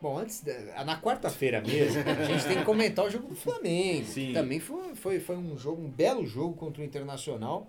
Bom, 0.00 0.16
antes 0.18 0.42
da- 0.42 0.84
na 0.84 1.00
quarta-feira 1.00 1.60
mesmo, 1.60 2.02
a 2.08 2.24
gente 2.24 2.46
tem 2.46 2.58
que 2.58 2.64
comentar 2.64 3.04
o 3.04 3.10
jogo 3.10 3.28
do 3.28 3.34
Flamengo. 3.34 4.06
Sim. 4.06 4.32
Também 4.32 4.60
foi, 4.60 4.94
foi, 4.94 5.18
foi 5.18 5.36
um 5.36 5.56
jogo, 5.58 5.82
um 5.82 5.88
belo 5.90 6.24
jogo 6.26 6.54
contra 6.54 6.80
o 6.82 6.84
Internacional. 6.84 7.66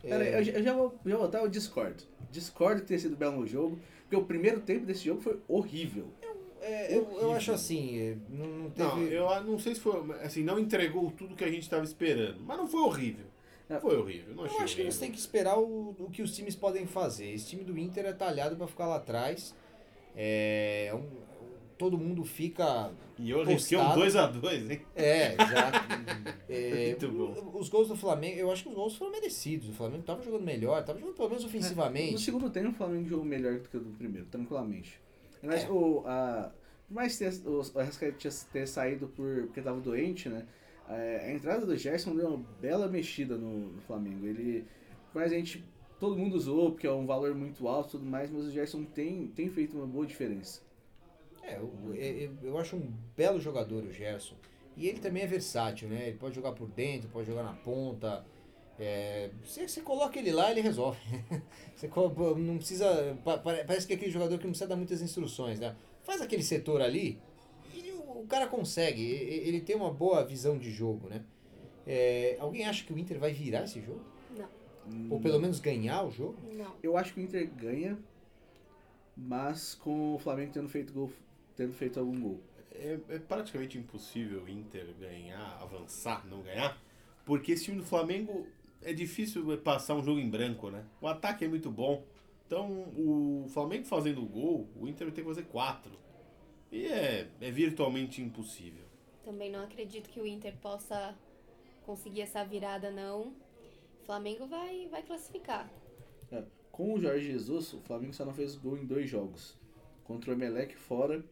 Pera 0.00 0.24
É, 0.24 0.38
eu, 0.38 0.44
já- 0.44 0.52
eu 0.52 0.62
já 0.62 0.72
vou, 0.72 0.94
já 1.04 1.16
vou 1.16 1.26
botar 1.26 1.42
o 1.42 1.48
Discord. 1.48 1.96
Discord 2.30 2.82
que 2.82 2.86
ter 2.88 2.98
sido 3.00 3.16
belo 3.16 3.40
no 3.40 3.46
jogo, 3.46 3.78
porque 4.02 4.14
o 4.14 4.24
primeiro 4.24 4.60
tempo 4.60 4.86
desse 4.86 5.04
jogo 5.06 5.20
foi 5.20 5.40
horrível. 5.48 6.06
é, 6.62 6.94
eu, 6.96 7.18
eu 7.20 7.32
acho 7.32 7.50
assim, 7.52 7.98
é, 7.98 8.16
não, 8.28 8.46
não 8.46 8.70
teve. 8.70 8.88
Não, 8.88 9.02
eu 9.02 9.44
não 9.44 9.58
sei 9.58 9.74
se 9.74 9.80
foi. 9.80 10.00
Assim, 10.22 10.44
não 10.44 10.58
entregou 10.60 11.10
tudo 11.10 11.34
que 11.34 11.42
a 11.42 11.48
gente 11.50 11.62
estava 11.62 11.82
esperando. 11.84 12.40
Mas 12.40 12.56
não 12.56 12.68
foi 12.68 12.80
horrível. 12.82 13.26
É. 13.68 13.80
Foi 13.80 13.96
horrível. 13.98 14.34
Não 14.34 14.44
Eu 14.46 14.60
acho 14.60 14.76
que 14.76 14.82
eles 14.82 14.94
horrível. 14.94 15.00
têm 15.00 15.10
que 15.12 15.18
esperar 15.18 15.58
o, 15.58 15.94
o 15.98 16.08
que 16.10 16.22
os 16.22 16.34
times 16.34 16.54
podem 16.54 16.86
fazer. 16.86 17.32
Esse 17.32 17.46
time 17.48 17.64
do 17.64 17.76
Inter 17.78 18.06
é 18.06 18.12
talhado 18.12 18.54
para 18.56 18.66
ficar 18.68 18.86
lá 18.86 18.96
atrás. 18.96 19.54
É, 20.16 20.92
um- 20.94 21.27
todo 21.78 21.96
mundo 21.96 22.24
fica. 22.24 22.90
E 23.18 23.30
eu 23.30 23.42
arrisquei 23.42 23.78
um 23.78 23.94
postado. 23.94 24.40
2x2, 24.40 24.70
hein? 24.70 24.80
É, 24.96 25.34
exato. 25.34 25.78
É, 26.50 26.86
Muito 26.98 27.08
bom. 27.10 27.50
o- 27.54 27.58
Os 27.60 27.68
gols 27.68 27.88
do 27.88 27.96
Flamengo, 27.96 28.38
eu 28.38 28.50
acho 28.50 28.62
que 28.62 28.68
os 28.70 28.74
gols 28.74 28.96
foram 28.96 29.12
merecidos. 29.12 29.68
O 29.68 29.72
Flamengo 29.72 30.02
tava 30.02 30.22
jogando 30.22 30.44
melhor, 30.44 30.82
tava 30.82 30.98
jogando 30.98 31.14
pelo 31.14 31.28
menos 31.28 31.44
No 31.44 31.48
ofensivamente. 31.50 32.20
segundo 32.22 32.48
tempo, 32.48 32.70
o 32.70 32.72
Flamengo 32.72 33.06
jogou 33.08 33.24
melhor 33.24 33.58
do 33.58 33.68
que 33.68 33.76
o 33.76 33.80
do 33.80 33.90
primeiro, 33.96 34.26
tranquilamente. 34.28 34.98
Mas 35.42 35.64
É. 35.64 35.70
o, 35.70 36.02
a, 36.06 36.50
por 36.88 36.94
mais 36.94 37.18
que 37.18 37.24
tenha- 37.28 37.42
o, 37.50 37.60
o 37.60 37.78
Arrascaeta 37.78 38.28
ter 38.50 38.66
saído 38.66 39.08
por, 39.08 39.42
porque 39.44 39.60
estava 39.60 39.78
doente, 39.78 40.28
né? 40.30 40.46
é, 40.88 41.26
A 41.28 41.32
entrada 41.34 41.66
do 41.66 41.76
Gerson 41.76 42.16
deu 42.16 42.28
uma 42.28 42.44
bela 42.62 42.88
mexida 42.88 43.36
no, 43.36 43.68
no 43.72 43.80
Flamengo. 43.82 44.26
Ele, 44.26 44.64
mais 45.14 45.30
a 45.30 45.34
gente, 45.34 45.62
todo 46.00 46.16
mundo 46.16 46.34
usou, 46.34 46.70
porque 46.72 46.86
é 46.86 46.92
um 46.92 47.04
valor 47.04 47.34
muito 47.34 47.68
alto 47.68 47.88
e 47.88 47.90
tudo 47.92 48.06
mais, 48.06 48.30
mas 48.30 48.46
o 48.46 48.50
Gerson 48.50 48.84
tem, 48.84 49.26
tem 49.28 49.50
feito 49.50 49.76
uma 49.76 49.86
boa 49.86 50.06
diferença. 50.06 50.62
É, 51.42 51.56
eu, 51.56 51.94
eu, 51.94 52.36
eu 52.42 52.58
acho 52.58 52.76
um 52.76 52.92
belo 53.16 53.40
jogador 53.40 53.84
o 53.84 53.92
Gerson. 53.92 54.34
E 54.76 54.86
ele 54.86 55.00
também 55.00 55.22
é 55.22 55.26
versátil, 55.26 55.88
né? 55.88 56.08
Ele 56.08 56.16
pode 56.18 56.34
jogar 56.34 56.52
por 56.52 56.68
dentro, 56.68 57.08
pode 57.08 57.26
jogar 57.26 57.42
na 57.42 57.52
ponta. 57.54 58.24
É, 58.78 59.30
você, 59.42 59.66
você 59.66 59.80
coloca 59.80 60.18
ele 60.18 60.30
lá, 60.30 60.50
ele 60.52 60.60
resolve. 60.60 61.00
Você 61.74 61.88
não 62.36 62.56
precisa. 62.58 63.16
pa- 63.24 63.38
pare- 63.38 63.64
Parece 63.64 63.86
que 63.86 63.92
é 63.92 63.96
aquele 63.96 64.10
jogador 64.10 64.38
que 64.38 64.44
não 64.44 64.50
precisa 64.52 64.68
dar 64.68 64.76
muitas 64.76 65.00
instruções, 65.02 65.58
né? 65.58 65.74
Faz 66.02 66.20
aquele 66.20 66.42
setor 66.44 66.80
ali 66.80 67.20
e 67.74 67.90
o, 67.90 68.24
cara 68.28 68.46
consegue. 68.46 69.02
Ele 69.02 69.60
tem 69.60 69.74
uma 69.74 69.92
boa 69.92 70.24
visão 70.24 70.56
de 70.56 70.70
jogo, 70.70 71.08
né? 71.08 71.24
É, 71.86 72.36
alguém 72.38 72.66
acha 72.66 72.84
que 72.84 72.92
o 72.92 72.98
Inter 72.98 73.18
vai 73.18 73.32
virar 73.32 73.64
esse 73.64 73.80
jogo? 73.80 74.00
Não, 74.36 74.48
Ou 75.10 75.20
pelo 75.20 75.40
menos 75.40 75.58
ganhar 75.58 76.04
o 76.04 76.10
jogo? 76.10 76.36
não. 76.52 76.74
Eu 76.82 76.96
acho 76.96 77.12
que 77.14 77.20
o 77.20 77.22
Inter 77.22 77.48
ganha, 77.50 77.98
mas 79.16 79.74
com 79.74 80.14
o 80.14 80.18
Flamengo 80.18 80.52
tendo 80.52 80.68
feito, 80.68 80.92
gol, 80.92 81.10
tendo 81.58 81.72
feito 81.72 81.98
algum 81.98 82.18
gol. 82.20 82.40
É, 82.70 82.98
é 83.08 83.18
praticamente 83.18 83.76
impossível 83.76 84.44
o 84.44 84.48
Inter 84.48 84.94
ganhar, 84.94 85.58
avançar, 85.60 86.24
não 86.24 86.40
ganhar, 86.40 86.80
porque 87.26 87.50
esse 87.50 87.64
time 87.64 87.78
do 87.78 87.84
Flamengo 87.84 88.46
é 88.80 88.92
difícil 88.92 89.58
passar 89.58 89.96
um 89.96 90.02
jogo 90.02 90.20
em 90.20 90.30
branco, 90.30 90.70
né? 90.70 90.84
O 91.00 91.08
ataque 91.08 91.44
é 91.44 91.48
muito 91.48 91.68
bom. 91.68 92.04
Então, 92.46 92.70
o 92.96 93.46
Flamengo 93.48 93.84
fazendo 93.84 94.22
o 94.22 94.26
gol, 94.26 94.68
o 94.76 94.86
Inter 94.86 95.08
vai 95.08 95.14
ter 95.14 95.22
que 95.22 95.28
fazer 95.28 95.42
quatro. 95.46 95.90
E 96.70 96.86
é, 96.86 97.28
é 97.40 97.50
virtualmente 97.50 98.22
impossível. 98.22 98.84
Também 99.24 99.50
não 99.50 99.64
acredito 99.64 100.08
que 100.08 100.20
o 100.20 100.26
Inter 100.26 100.54
possa 100.58 101.14
conseguir 101.84 102.20
essa 102.20 102.44
virada, 102.44 102.90
não. 102.90 103.32
O 104.00 104.06
Flamengo 104.06 104.46
vai, 104.46 104.86
vai 104.88 105.02
classificar. 105.02 105.68
É, 106.30 106.44
Com 106.70 106.94
o 106.94 107.00
Jorge 107.00 107.26
Jesus, 107.26 107.72
o 107.72 107.80
Flamengo 107.80 108.14
só 108.14 108.24
não 108.24 108.32
fez 108.32 108.54
gol 108.54 108.78
em 108.78 108.86
dois 108.86 109.10
jogos. 109.10 109.58
Contra 110.04 110.30
o 110.30 110.34
Emelec 110.34 110.76
fora 110.76 111.22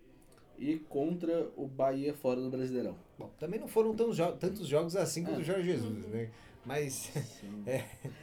e 0.58 0.78
contra 0.78 1.48
o 1.56 1.66
Bahia 1.66 2.14
fora 2.14 2.40
do 2.40 2.50
Brasileirão. 2.50 2.96
Bom, 3.18 3.30
também 3.38 3.58
não 3.60 3.68
foram 3.68 3.94
tão 3.94 4.10
jo- 4.12 4.32
tantos 4.32 4.66
jogos 4.66 4.96
assim 4.96 5.22
como 5.24 5.36
o 5.36 5.40
É. 5.40 5.42
do 5.42 5.46
Jorge 5.46 5.64
Jesus, 5.72 6.06
né? 6.08 6.30
Mas. 6.64 7.10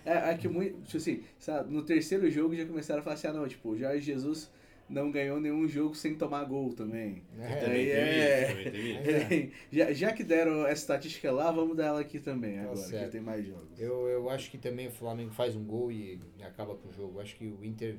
É, 0.05 0.31
é 0.31 0.37
que 0.37 0.47
muito, 0.47 0.81
tipo 0.83 0.97
assim, 0.97 1.23
sabe, 1.39 1.73
no 1.73 1.83
terceiro 1.83 2.29
jogo 2.29 2.55
já 2.55 2.65
começaram 2.65 2.99
a 3.01 3.03
falar 3.03 3.15
assim, 3.15 3.27
ah 3.27 3.33
não, 3.33 3.47
tipo, 3.47 3.69
o 3.69 3.77
Jorge 3.77 4.01
Jesus 4.01 4.49
não 4.89 5.11
ganhou 5.11 5.39
nenhum 5.39 5.67
jogo 5.67 5.95
sem 5.95 6.15
tomar 6.15 6.43
gol 6.45 6.73
também. 6.73 7.23
É, 7.39 7.55
Também 7.55 7.87
é- 7.89 8.51
isso, 8.51 8.63
também 9.21 9.43
isso. 9.45 9.51
já, 9.71 9.93
já 9.93 10.13
que 10.13 10.23
deram 10.23 10.65
essa 10.67 10.81
estatística 10.81 11.31
lá, 11.31 11.51
vamos 11.51 11.75
dar 11.77 11.85
ela 11.87 11.99
aqui 12.01 12.19
também 12.19 12.55
Tá 12.57 12.61
agora, 12.63 12.75
certo. 12.77 13.05
que 13.05 13.11
tem 13.11 13.21
mais 13.21 13.45
jogos. 13.45 13.79
Eu, 13.79 14.07
eu 14.07 14.29
acho 14.29 14.51
que 14.51 14.57
também 14.57 14.87
o 14.87 14.91
Flamengo 14.91 15.31
faz 15.31 15.55
um 15.55 15.63
gol 15.63 15.91
e 15.91 16.19
acaba 16.41 16.75
com 16.75 16.89
o 16.89 16.91
jogo. 16.93 17.17
Eu 17.17 17.21
acho 17.21 17.35
que 17.35 17.45
o 17.47 17.63
Inter 17.63 17.97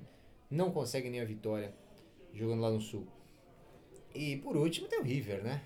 não 0.50 0.70
consegue 0.70 1.08
nem 1.10 1.20
a 1.20 1.24
vitória 1.24 1.74
jogando 2.32 2.60
lá 2.60 2.70
no 2.70 2.80
Sul. 2.80 3.06
E 4.14 4.36
por 4.36 4.56
último 4.56 4.86
tem 4.86 5.00
o 5.00 5.02
River, 5.02 5.42
né? 5.42 5.62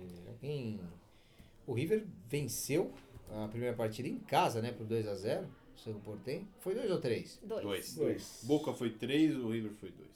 E 0.00 0.28
Alguém... 0.28 0.80
O 1.66 1.72
River 1.74 2.06
venceu 2.28 2.92
a 3.30 3.48
primeira 3.48 3.76
partida 3.76 4.08
em 4.08 4.18
casa, 4.18 4.62
né? 4.62 4.72
Por 4.72 4.86
2 4.86 5.06
a 5.06 5.14
0 5.14 5.46
o 5.76 5.80
Cerro 5.80 6.00
Portenho. 6.00 6.48
Foi 6.60 6.74
dois 6.74 6.90
ou 6.90 7.00
três? 7.00 7.38
Dois. 7.42 7.62
Dois. 7.62 7.94
Dois. 7.94 8.40
Boca 8.44 8.72
foi 8.72 8.90
três, 8.90 9.36
o 9.36 9.50
River 9.50 9.72
foi 9.72 9.90
dois. 9.90 10.10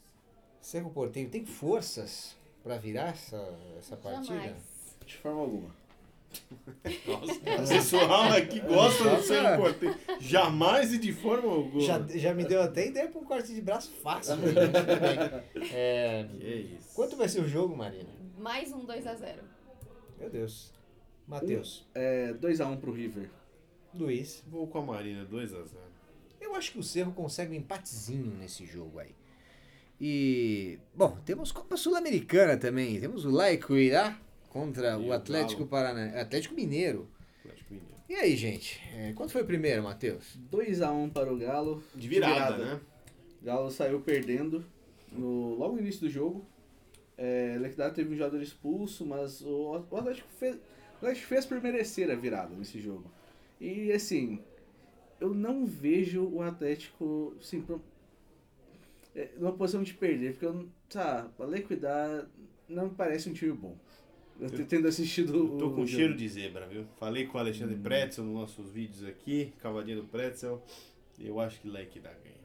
Cerro 0.60 0.90
Portenho 0.90 1.28
tem 1.28 1.44
forças 1.44 2.36
para 2.62 2.78
virar 2.78 3.08
essa, 3.08 3.58
essa 3.78 3.96
partida? 3.96 4.34
Jamais. 4.34 4.96
De 5.04 5.16
forma 5.16 5.40
alguma. 5.40 5.74
Nossa, 7.06 7.32
o 7.32 7.68
pessoal 7.68 8.32
aqui 8.32 8.60
gosta 8.60 9.16
do 9.16 9.22
seu 9.22 9.42
Nossa. 9.42 9.54
importante. 9.54 9.98
Jamais 10.20 10.92
e 10.92 10.98
de 10.98 11.12
forma 11.12 11.48
alguma. 11.50 11.80
Já, 11.84 12.00
já 12.08 12.34
me 12.34 12.44
deu 12.44 12.60
até 12.62 12.86
ideia 12.88 13.08
para 13.08 13.20
um 13.20 13.24
corte 13.24 13.54
de 13.54 13.60
braço 13.60 13.90
fácil. 14.02 14.34
É, 15.72 16.26
Que 16.38 16.46
é 16.46 16.56
isso. 16.56 16.94
quanto 16.94 17.16
vai 17.16 17.28
ser 17.28 17.40
o 17.40 17.48
jogo, 17.48 17.76
Marina? 17.76 18.08
Mais 18.38 18.72
um 18.72 18.84
2 18.84 19.06
a 19.06 19.14
0 19.14 19.42
Meu 20.18 20.28
Deus. 20.30 20.72
Matheus. 21.26 21.86
É, 21.94 22.32
2x1 22.34 22.78
pro 22.80 22.92
River. 22.92 23.30
Luiz. 23.94 24.42
Vou 24.48 24.66
com 24.66 24.78
a 24.78 24.82
Marina, 24.82 25.24
2x0. 25.24 25.66
Eu 26.40 26.54
acho 26.56 26.72
que 26.72 26.78
o 26.78 26.82
Cerro 26.82 27.12
consegue 27.12 27.52
um 27.52 27.58
empatezinho 27.58 28.34
nesse 28.36 28.66
jogo 28.66 28.98
aí. 28.98 29.14
E, 30.00 30.78
bom, 30.94 31.16
temos 31.24 31.52
Copa 31.52 31.76
Sul-Americana 31.76 32.56
também. 32.56 32.98
Temos 33.00 33.24
o 33.24 33.30
Laico 33.30 33.76
Irá 33.76 34.18
contra 34.52 34.98
E 34.98 35.08
o 35.08 35.12
Atlético. 35.12 35.66
Paraná, 35.66 36.20
Atlético 36.20 36.54
Mineiro. 36.54 37.08
Atlético 37.40 37.72
Mineiro. 37.74 37.94
E 38.08 38.14
aí, 38.14 38.36
gente? 38.36 38.78
É, 38.94 39.12
quanto 39.14 39.32
foi 39.32 39.42
o 39.42 39.46
primeiro, 39.46 39.82
Matheus? 39.82 40.38
2x1 40.50 41.10
para 41.12 41.32
o 41.32 41.38
Galo. 41.38 41.82
De 41.94 42.06
virada, 42.06 42.56
virada. 42.56 42.64
né? 42.74 42.80
O 43.40 43.44
Galo 43.44 43.70
saiu 43.70 44.00
perdendo 44.00 44.62
no, 45.10 45.54
logo 45.54 45.74
no 45.76 45.80
início 45.80 46.02
do 46.02 46.10
jogo. 46.10 46.44
É, 47.16 47.56
Lequidado 47.58 47.94
teve 47.94 48.12
um 48.12 48.16
jogador 48.16 48.42
expulso, 48.42 49.06
mas 49.06 49.40
o, 49.42 49.84
o 49.90 49.96
Atlético 49.96 50.28
fez, 50.38 50.56
o 50.56 50.96
Atlético 50.96 51.26
fez 51.26 51.46
por 51.46 51.60
merecer 51.62 52.10
a 52.10 52.14
virada 52.14 52.54
nesse 52.54 52.80
jogo. 52.80 53.10
E 53.60 53.90
assim, 53.92 54.40
eu 55.20 55.32
não 55.32 55.64
vejo 55.64 56.24
o 56.28 56.42
Atlético 56.42 57.34
assim, 57.40 57.62
pro- 57.62 57.82
é, 59.14 59.28
numa 59.38 59.52
posição 59.52 59.82
de 59.82 59.94
perder, 59.94 60.32
porque 60.32 60.46
eu, 60.46 60.68
sabe, 60.90 61.30
a 61.38 61.44
Lequidar 61.44 62.26
não 62.68 62.86
me 62.86 62.94
parece 62.94 63.28
um 63.28 63.32
time 63.32 63.52
bom. 63.52 63.76
Eu 64.40 64.50
tô 64.50 64.64
tendo 64.64 64.88
assistido 64.88 65.34
Eu 65.34 65.58
tô 65.58 65.66
o 65.66 65.70
com 65.70 65.76
jogo. 65.76 65.88
cheiro 65.88 66.16
de 66.16 66.28
zebra, 66.28 66.66
viu? 66.66 66.84
Falei 66.98 67.26
com 67.26 67.38
o 67.38 67.40
Alexandre 67.40 67.76
Pretzel 67.76 68.24
nos 68.24 68.34
nossos 68.34 68.70
vídeos 68.70 69.04
aqui, 69.04 69.52
cavadinha 69.60 69.96
do 69.96 70.04
Pretzel. 70.04 70.62
Eu 71.18 71.38
acho 71.38 71.60
que 71.60 71.68
Leque 71.68 72.00
dá 72.00 72.10
ganha. 72.12 72.42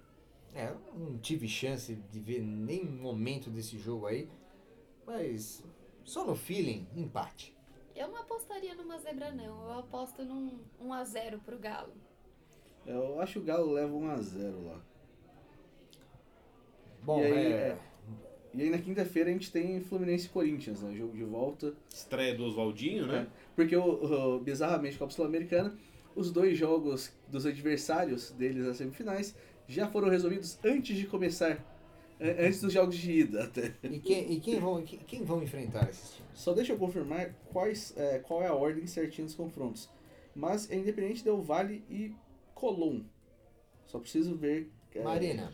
É, 0.54 0.70
eu 0.70 0.80
não 1.00 1.18
tive 1.18 1.48
chance 1.48 1.94
de 1.96 2.20
ver 2.20 2.42
nenhum 2.42 2.92
momento 3.02 3.50
desse 3.50 3.78
jogo 3.78 4.06
aí. 4.08 4.28
Mas 5.06 5.64
só 6.04 6.26
no 6.26 6.36
feeling, 6.36 6.88
empate. 6.96 7.56
Eu 7.96 8.10
não 8.10 8.18
apostaria 8.18 8.76
numa 8.76 8.98
zebra, 9.00 9.32
não. 9.32 9.70
Eu 9.70 9.80
aposto 9.80 10.24
num 10.24 10.60
1 10.80 10.94
a 10.94 11.04
0 11.04 11.40
pro 11.40 11.58
Galo. 11.58 11.94
Eu 12.86 13.20
acho 13.20 13.34
que 13.34 13.40
o 13.40 13.44
Galo 13.44 13.72
leva 13.72 13.92
1x0 13.94 14.66
lá. 14.66 14.82
Bom, 17.04 17.20
E 17.20 17.24
aí, 17.26 17.34
é, 17.34 17.56
é. 17.70 17.80
E 18.58 18.64
aí 18.64 18.70
na 18.72 18.78
quinta-feira 18.80 19.30
a 19.30 19.34
gente 19.34 19.52
tem 19.52 19.80
Fluminense 19.82 20.26
e 20.26 20.30
Corinthians, 20.30 20.82
né? 20.82 20.96
Jogo 20.96 21.16
de 21.16 21.24
volta. 21.24 21.74
Estreia 21.94 22.34
do 22.36 22.44
Oswaldinho, 22.46 23.06
né? 23.06 23.28
É, 23.30 23.48
Porque, 23.56 23.76
o, 23.76 24.36
o- 24.36 24.40
bizarramente, 24.40 24.98
Copa 24.98 25.14
Sul-Americana, 25.14 25.78
os 26.16 26.32
dois 26.32 26.58
jogos 26.58 27.12
dos 27.28 27.46
adversários 27.46 28.32
deles 28.32 28.66
nas 28.66 28.78
semifinais 28.78 29.36
já 29.68 29.88
foram 29.88 30.10
resolvidos 30.10 30.58
antes 30.66 30.98
de 30.98 31.06
começar. 31.06 31.64
Antes 32.20 32.62
dos 32.62 32.74
jogos 32.74 32.98
de 32.98 33.12
ida, 33.12 33.44
até. 33.44 33.76
E 33.84 34.00
quem, 34.00 34.32
e 34.34 34.40
quem, 34.40 34.60
vão, 34.60 34.82
quem, 34.82 34.98
quem 35.00 35.24
vão 35.24 35.44
enfrentar 35.44 35.88
esses 35.88 36.16
times? 36.16 36.32
Só 36.34 36.52
deixa 36.52 36.74
eu 36.74 36.78
confirmar 36.80 37.32
quais, 37.54 37.94
é, 37.96 38.18
qual 38.18 38.42
é 38.42 38.48
a 38.48 38.56
ordem 38.56 38.88
certinha 38.88 39.24
dos 39.26 39.36
confrontos. 39.36 39.88
Mas 40.36 40.68
é 40.72 40.76
Independente 40.78 41.24
Del 41.24 41.40
Vale 41.44 41.84
e 41.88 42.16
Colón. 42.56 43.02
Só 43.86 44.00
preciso 44.00 44.36
ver. 44.36 44.72
é, 44.96 45.04
Marina, 45.04 45.54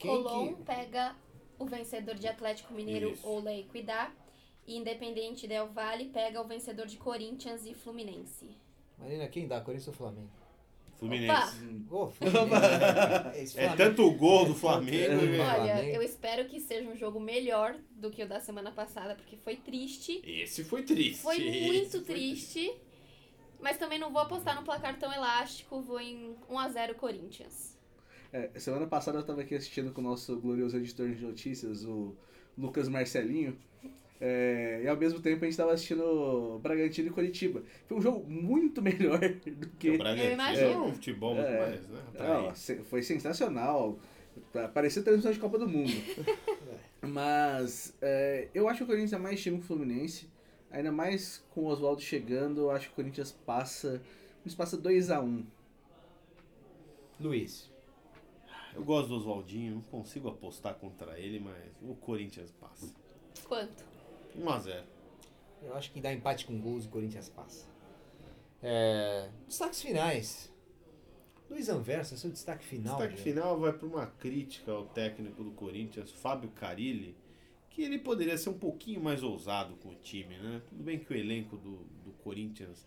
Colom 0.00 0.54
que. 0.54 0.62
pega 0.62 1.16
o 1.58 1.66
vencedor 1.66 2.14
de 2.16 2.26
Atlético 2.28 2.72
Mineiro 2.74 3.10
Isso. 3.12 3.26
ou 3.26 3.40
Lei 3.40 3.64
Cuidar. 3.70 4.14
E 4.66 4.76
Independente 4.76 5.46
Del 5.46 5.68
Valle 5.68 6.06
pega 6.06 6.40
o 6.40 6.46
vencedor 6.48 6.86
de 6.86 6.96
Corinthians 6.96 7.66
e 7.66 7.74
Fluminense. 7.74 8.50
Marina, 8.98 9.28
quem 9.28 9.46
dá? 9.46 9.60
Corinthians 9.60 9.88
ou 9.88 9.92
Flamengo? 9.94 10.30
Fluminense. 10.98 11.84
Ô, 11.90 12.06
Fluminense. 12.08 13.58
É 13.58 13.68
Flamengo- 13.68 13.76
tanto 13.76 14.02
o 14.06 14.12
gol 14.14 14.46
do 14.46 14.54
Flamengo. 14.54 14.96
É. 14.96 15.08
né? 15.08 15.38
Olha, 15.40 15.74
Flamengo. 15.74 15.96
eu 15.96 16.02
espero 16.02 16.46
que 16.48 16.58
seja 16.60 16.88
um 16.88 16.96
jogo 16.96 17.20
melhor 17.20 17.76
do 17.90 18.10
que 18.10 18.22
o 18.22 18.28
da 18.28 18.40
semana 18.40 18.70
passada, 18.70 19.14
porque 19.14 19.36
foi 19.36 19.56
triste. 19.56 20.22
Esse 20.24 20.64
foi 20.64 20.82
triste. 20.82 21.20
Foi 21.20 21.38
muito 21.38 21.90
foi 21.90 22.00
triste. 22.14 22.74
Mas 23.60 23.76
também 23.76 23.98
não 23.98 24.10
vou 24.12 24.20
apostar 24.22 24.54
no 24.54 24.62
placar 24.62 24.98
tão 24.98 25.12
elástico, 25.12 25.80
vou 25.80 26.00
em 26.00 26.34
1x0 26.50 26.94
Corinthians. 26.94 27.73
É, 28.36 28.50
semana 28.58 28.84
passada 28.86 29.18
eu 29.18 29.22
tava 29.22 29.42
aqui 29.42 29.54
assistindo 29.54 29.92
com 29.92 30.00
o 30.00 30.04
nosso 30.04 30.36
glorioso 30.40 30.76
editor 30.76 31.08
de 31.08 31.24
notícias, 31.24 31.84
o 31.84 32.16
Lucas 32.58 32.88
Marcelinho. 32.88 33.56
é, 34.20 34.80
e 34.82 34.88
ao 34.88 34.96
mesmo 34.96 35.20
tempo 35.20 35.44
a 35.44 35.46
gente 35.48 35.56
tava 35.56 35.72
assistindo 35.72 36.58
Bragantino 36.60 37.08
e 37.08 37.10
Curitiba. 37.12 37.62
Foi 37.86 37.96
um 37.96 38.00
jogo 38.02 38.28
muito 38.28 38.82
melhor 38.82 39.20
do 39.20 39.68
que. 39.78 39.90
O 39.90 39.98
Bragantino 39.98 40.32
imagino. 40.32 40.66
é 40.70 40.78
um 40.78 40.92
futebol 40.94 41.34
muito 41.36 41.46
É. 41.46 41.60
mais, 41.60 41.88
né? 41.88 42.02
Não, 42.14 42.36
Atraente. 42.38 42.58
se- 42.58 42.82
foi 42.82 43.02
sensacional. 43.04 43.98
Tá- 44.52 44.66
Parecia 44.66 45.00
transmissão 45.02 45.30
de 45.30 45.38
Copa 45.38 45.56
do 45.56 45.68
Mundo. 45.68 45.92
Mas 47.02 47.94
é, 48.02 48.48
eu 48.52 48.68
acho 48.68 48.78
que 48.78 48.84
o 48.84 48.86
Corinthians 48.86 49.12
é 49.12 49.18
mais 49.18 49.40
time 49.40 49.58
que 49.58 49.62
o 49.64 49.66
Fluminense. 49.66 50.28
Ainda 50.72 50.90
mais 50.90 51.44
com 51.50 51.60
o 51.60 51.66
Oswaldo 51.66 52.00
chegando, 52.02 52.62
eu 52.62 52.70
acho 52.72 52.86
que 52.88 52.92
o 52.94 52.96
Corinthians 52.96 53.30
passa. 53.30 54.02
Nos 54.44 54.56
passa 54.56 54.76
2x1. 54.76 55.44
Luiz. 57.20 57.70
Eu 58.74 58.84
gosto 58.84 59.08
do 59.08 59.16
Oswaldinho, 59.16 59.76
não 59.76 59.82
consigo 59.82 60.28
apostar 60.28 60.74
contra 60.74 61.18
ele, 61.18 61.38
mas 61.38 61.56
o 61.82 61.94
Corinthians 61.94 62.50
passa. 62.52 62.92
Quanto? 63.46 63.84
1x0. 64.36 64.82
Eu 65.62 65.74
acho 65.74 65.92
que 65.92 66.00
dá 66.00 66.12
empate 66.12 66.44
com 66.44 66.60
gols 66.60 66.84
e 66.84 66.88
o 66.88 66.90
Corinthians 66.90 67.28
passa. 67.28 67.66
É, 68.62 69.28
destaques 69.46 69.80
finais. 69.80 70.52
Luiz 71.48 71.68
Anversa, 71.68 72.16
seu 72.16 72.30
destaque 72.30 72.64
final. 72.64 72.96
Destaque 72.96 73.16
gente. 73.16 73.22
final 73.22 73.58
vai 73.58 73.72
para 73.72 73.86
uma 73.86 74.06
crítica 74.06 74.72
ao 74.72 74.86
técnico 74.86 75.44
do 75.44 75.52
Corinthians, 75.52 76.10
Fábio 76.10 76.50
Carilli, 76.50 77.16
que 77.70 77.82
ele 77.82 77.98
poderia 77.98 78.36
ser 78.38 78.50
um 78.50 78.58
pouquinho 78.58 79.00
mais 79.00 79.22
ousado 79.22 79.76
com 79.76 79.90
o 79.90 79.94
time, 79.96 80.36
né? 80.38 80.62
Tudo 80.68 80.82
bem 80.82 80.98
que 80.98 81.12
o 81.12 81.16
elenco 81.16 81.56
do, 81.56 81.84
do 82.04 82.12
Corinthians 82.22 82.86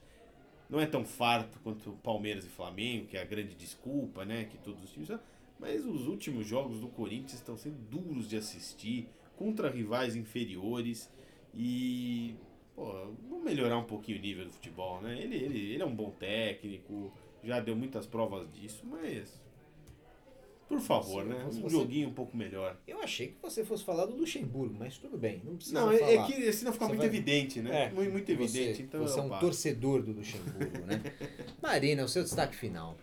não 0.70 0.80
é 0.80 0.86
tão 0.86 1.06
farto 1.06 1.60
quanto 1.60 1.92
o 1.92 1.98
Palmeiras 1.98 2.46
e 2.46 2.50
Flamengo, 2.50 3.06
que 3.08 3.18
é 3.18 3.22
a 3.22 3.26
grande 3.26 3.54
desculpa, 3.56 4.26
né? 4.26 4.46
Que 4.46 4.58
todos 4.58 4.84
os 4.84 4.92
times. 4.92 5.10
Mas 5.60 5.86
os 5.86 6.08
últimos 6.08 6.46
jogos 6.48 6.80
do 6.80 6.88
Corinthians 6.88 7.34
estão 7.36 7.58
sendo 7.58 7.78
duros 7.90 8.30
de 8.30 8.38
assistir, 8.38 9.10
contra 9.36 9.70
rivais 9.70 10.16
inferiores 10.16 11.10
e. 11.54 12.36
Pô, 12.76 12.92
vamos 13.28 13.44
melhorar 13.44 13.78
um 13.78 13.84
pouquinho 13.86 14.20
o 14.20 14.22
nível 14.22 14.46
do 14.46 14.52
futebol, 14.52 15.02
né? 15.02 15.20
Ele, 15.20 15.36
ele, 15.36 15.74
ele 15.74 15.82
é 15.82 15.86
um 15.86 15.96
bom 15.96 16.12
técnico, 16.12 17.12
já 17.44 17.60
deu 17.60 17.76
muitas 17.76 18.06
provas 18.06 18.52
disso, 18.54 18.86
mas. 18.86 19.42
Por 20.68 20.80
favor, 20.82 21.24
Se 21.24 21.30
né? 21.30 21.46
Um 21.46 21.50
você- 21.50 21.70
joguinho 21.70 22.10
um 22.10 22.14
pouco 22.14 22.36
melhor. 22.36 22.78
Eu 22.86 23.02
achei 23.02 23.28
que 23.30 23.38
você 23.42 23.64
fosse 23.64 23.86
falar 23.86 24.06
do 24.06 24.16
Luxemburgo, 24.18 24.76
mas 24.78 24.98
tudo 24.98 25.18
bem, 25.18 25.42
não 25.46 25.56
precisa 25.56 25.80
Não, 25.80 25.90
é, 25.92 25.98
falar. 25.98 26.12
é 26.12 26.26
que 26.28 26.52
senão 26.54 26.74
fica 26.74 26.86
Você 26.86 26.90
muito 26.90 26.98
vai- 27.00 27.08
evidente, 27.08 27.62
né? 27.62 27.84
É, 27.86 27.90
muito, 27.92 28.12
muito 28.12 28.26
você- 28.36 28.60
evidente. 28.60 28.82
então 28.84 29.00
você 29.02 29.18
é 29.18 29.24
um 29.24 29.30
passo. 29.30 29.42
torcedor 29.42 30.04
do 30.04 30.12
Luxemburgo, 30.12 30.86
né? 30.86 31.02
Marina, 31.64 32.04
o 32.04 32.08
seu 32.10 32.22
destaque 32.22 32.54
final. 32.56 32.98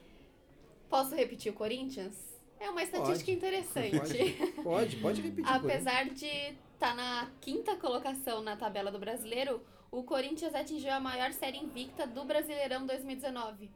Posso 0.90 1.14
repetir 1.14 1.50
o 1.50 1.54
Corinthians? 1.54 2.33
É 2.60 2.70
uma 2.70 2.82
estatística 2.82 3.24
Pode. 3.24 3.32
interessante. 3.32 3.98
Pode, 3.98 4.62
pode, 4.62 4.96
pode 4.96 5.20
repetir. 5.20 5.52
Apesar 5.52 6.06
de 6.06 6.54
estar 6.74 6.94
na 6.94 7.30
quinta 7.40 7.76
colocação 7.76 8.42
na 8.42 8.56
tabela 8.56 8.90
do 8.90 8.98
brasileiro, 8.98 9.62
o 9.90 10.02
Corinthians 10.02 10.54
atingiu 10.54 10.92
a 10.92 11.00
maior 11.00 11.32
série 11.32 11.58
invicta 11.58 12.06
do 12.06 12.24
Brasileirão 12.24 12.86
2019. 12.86 13.70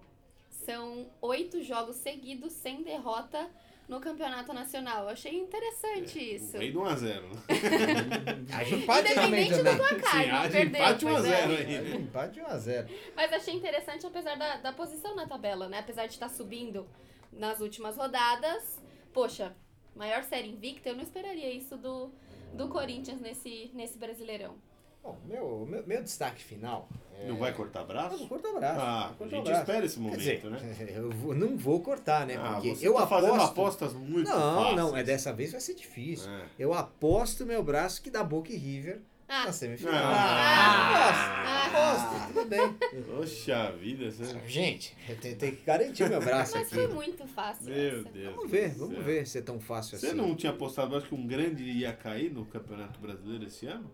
São 0.50 1.06
oito 1.20 1.62
jogos 1.62 1.96
seguidos 1.96 2.52
sem 2.52 2.82
derrota 2.82 3.48
no 3.88 4.00
Campeonato 4.00 4.52
Nacional. 4.52 5.04
Eu 5.04 5.08
achei 5.10 5.34
interessante 5.38 6.18
isso. 6.34 6.56
O 6.56 6.60
rei 6.60 6.70
do 6.70 6.80
1x0. 6.80 7.22
Né? 7.22 8.46
A 8.52 8.64
gente 8.64 8.82
empate 8.82 9.14
também 9.14 9.46
Independente 9.46 9.70
do 9.70 9.76
placar, 9.78 10.24
Sim, 10.24 10.30
não 10.30 10.42
de 10.42 10.48
perdeu. 10.50 10.80
empate 10.80 11.04
1 11.04 11.08
a 11.08 11.12
pois 11.12 11.24
é. 11.24 11.46
0 11.46 11.52
aí. 11.52 11.96
Empate 11.96 12.40
1x0. 12.40 12.88
Mas 13.16 13.32
achei 13.32 13.54
interessante 13.54 14.06
apesar 14.06 14.36
da, 14.36 14.56
da 14.56 14.72
posição 14.72 15.16
na 15.16 15.26
tabela, 15.26 15.68
né? 15.68 15.78
Apesar 15.78 16.06
de 16.06 16.12
estar 16.12 16.28
subindo 16.28 16.86
nas 17.32 17.60
últimas 17.60 17.96
rodadas. 17.96 18.78
Poxa, 19.12 19.54
maior 19.94 20.22
série 20.24 20.48
invicta, 20.48 20.88
eu 20.88 20.96
não 20.96 21.02
esperaria 21.02 21.50
isso 21.52 21.76
do, 21.76 22.10
do 22.54 22.68
Corinthians 22.68 23.20
nesse, 23.20 23.70
nesse 23.74 23.98
Brasileirão. 23.98 24.54
Bom, 25.02 25.16
meu, 25.26 25.64
meu, 25.66 25.86
meu 25.86 26.02
destaque 26.02 26.42
final. 26.42 26.88
É... 27.18 27.26
Não 27.28 27.36
vai 27.36 27.52
cortar 27.54 27.80
Eu 27.80 27.86
braço? 27.86 28.18
não 28.18 28.28
corto 28.28 28.48
o 28.48 28.54
braço. 28.58 28.80
Ah, 28.80 29.14
não 29.18 29.26
a 29.26 29.30
gente 29.30 29.44
braço. 29.44 29.60
espera 29.60 29.86
esse 29.86 29.98
momento, 29.98 30.18
dizer, 30.18 30.44
né? 30.44 30.92
Eu 30.94 31.10
vou- 31.10 31.34
não 31.34 31.56
vou 31.56 31.80
cortar, 31.80 32.26
né? 32.26 32.36
Ah, 32.36 32.54
Porque 32.54 32.74
você 32.76 32.86
eu 32.86 32.94
tá 32.94 33.06
fazendo 33.06 33.34
aposto. 33.34 33.50
apostas 33.52 33.92
muito 33.94 34.28
não, 34.28 34.54
fáceis. 34.56 34.76
não, 34.76 34.96
é 34.96 35.02
dessa 35.04 35.32
vez 35.32 35.52
vai 35.52 35.60
ser 35.60 35.74
difícil. 35.74 36.30
É. 36.30 36.46
Eu 36.58 36.74
aposto 36.74 37.46
meu 37.46 37.62
braço 37.62 38.02
que 38.02 38.10
dá 38.10 38.22
Boca 38.22 38.52
e 38.52 38.56
River 38.56 39.00
Ah, 39.28 39.44
na 39.46 39.52
semifinal. 39.52 39.94
Ah. 39.94 41.66
aposto, 41.66 42.16
aposto, 42.16 42.32
tudo 42.32 42.48
bem. 42.48 42.72
Poxa 43.04 43.72
vida, 43.72 44.10
você... 44.10 44.40
Gente, 44.46 44.96
eu 45.08 45.16
tenho, 45.16 45.36
tenho 45.36 45.56
que 45.56 45.62
garantir 45.64 46.08
meu 46.08 46.20
braço 46.20 46.56
mas 46.56 46.66
aqui. 46.66 46.74
foi 46.74 46.86
muito 46.88 47.26
fácil. 47.26 47.66
Meu 47.66 48.00
essa. 48.00 48.08
Deus. 48.08 48.34
Vamos 48.34 48.50
ver, 48.50 48.68
vamos 48.70 48.94
céu. 48.94 49.04
ver 49.04 49.26
se 49.26 49.38
é 49.38 49.42
tão 49.42 49.60
fácil 49.60 49.98
Você 49.98 50.06
assim. 50.08 50.16
não 50.16 50.34
tinha 50.34 50.50
apostado, 50.52 50.96
acho 50.96 51.06
que 51.08 51.14
um 51.14 51.26
grande 51.26 51.62
ia 51.64 51.92
cair 51.92 52.32
no 52.32 52.46
Campeonato 52.46 52.98
Brasileiro 53.00 53.44
esse 53.46 53.66
ano? 53.66 53.90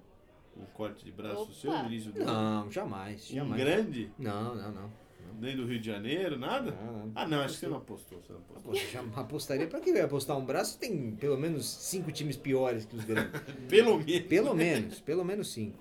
Um 0.56 0.64
corte 0.66 1.04
de 1.04 1.10
braço 1.10 1.42
Opa. 1.42 1.52
seu 1.52 1.72
ano? 1.72 1.90
Não, 2.14 2.70
jamais, 2.70 3.28
Um 3.30 3.34
jamais. 3.34 3.60
grande? 3.60 4.12
Não, 4.16 4.54
não, 4.54 4.70
não. 4.72 4.92
Nem 5.40 5.56
do 5.56 5.66
Rio 5.66 5.78
de 5.80 5.86
Janeiro, 5.86 6.38
nada? 6.38 6.70
Não, 6.72 6.92
não. 6.92 7.12
Ah, 7.14 7.26
não, 7.26 7.40
acho 7.40 7.54
que 7.54 7.60
você 7.60 7.68
não 7.68 7.78
apostou. 7.78 8.20
Você 8.22 8.32
não 8.32 8.40
apostou. 8.40 8.72
Poxa, 8.72 8.86
já 8.88 9.00
apostaria 9.20 9.66
pra 9.66 9.80
que 9.80 9.92
vai 9.92 10.02
apostar 10.02 10.38
um 10.38 10.44
braço? 10.44 10.78
Tem 10.78 11.12
pelo 11.16 11.38
menos 11.38 11.66
cinco 11.66 12.10
times 12.12 12.36
piores 12.36 12.84
que 12.84 12.96
os 12.96 13.04
grandes. 13.04 13.40
Pelo 13.68 13.98
menos. 13.98 14.22
Pelo 14.28 14.54
menos, 14.54 15.00
pelo 15.00 15.24
menos 15.24 15.52
cinco. 15.52 15.78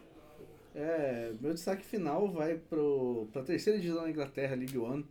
É, 0.75 1.31
meu 1.39 1.53
destaque 1.53 1.85
final 1.85 2.27
vai 2.31 2.55
pro, 2.55 3.27
pra 3.31 3.43
terceira 3.43 3.79
divisão 3.79 4.03
da 4.03 4.09
Inglaterra, 4.09 4.55
League 4.55 4.77
One, 4.77 5.05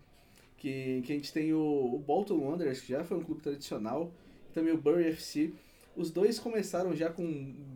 que, 0.56 1.02
que 1.02 1.12
a 1.12 1.16
gente 1.16 1.32
tem 1.32 1.52
o, 1.52 1.94
o 1.94 1.98
Bolton 1.98 2.38
Wanderers, 2.38 2.80
que 2.80 2.88
já 2.88 3.04
foi 3.04 3.16
um 3.18 3.22
clube 3.22 3.40
tradicional, 3.40 4.12
e 4.50 4.52
também 4.52 4.72
o 4.72 4.78
Bury 4.78 5.04
FC. 5.04 5.52
Os 5.96 6.10
dois 6.10 6.38
começaram 6.38 6.96
já 6.96 7.10
com 7.10 7.22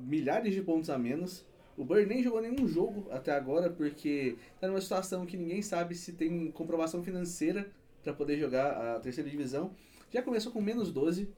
milhares 0.00 0.52
de 0.54 0.62
pontos 0.62 0.90
a 0.90 0.98
menos. 0.98 1.44
O 1.76 1.84
Bury 1.84 2.06
nem 2.06 2.22
jogou 2.22 2.40
nenhum 2.40 2.66
jogo 2.66 3.06
até 3.10 3.32
agora, 3.32 3.68
porque 3.68 4.36
tá 4.60 4.66
numa 4.66 4.80
situação 4.80 5.26
que 5.26 5.36
ninguém 5.36 5.60
sabe 5.60 5.94
se 5.94 6.12
tem 6.12 6.50
comprovação 6.50 7.02
financeira 7.02 7.70
para 8.02 8.14
poder 8.14 8.38
jogar 8.38 8.96
a 8.96 9.00
terceira 9.00 9.28
divisão. 9.28 9.72
Já 10.10 10.22
começou 10.22 10.50
com 10.52 10.60
menos 10.60 10.90
12, 10.90 11.28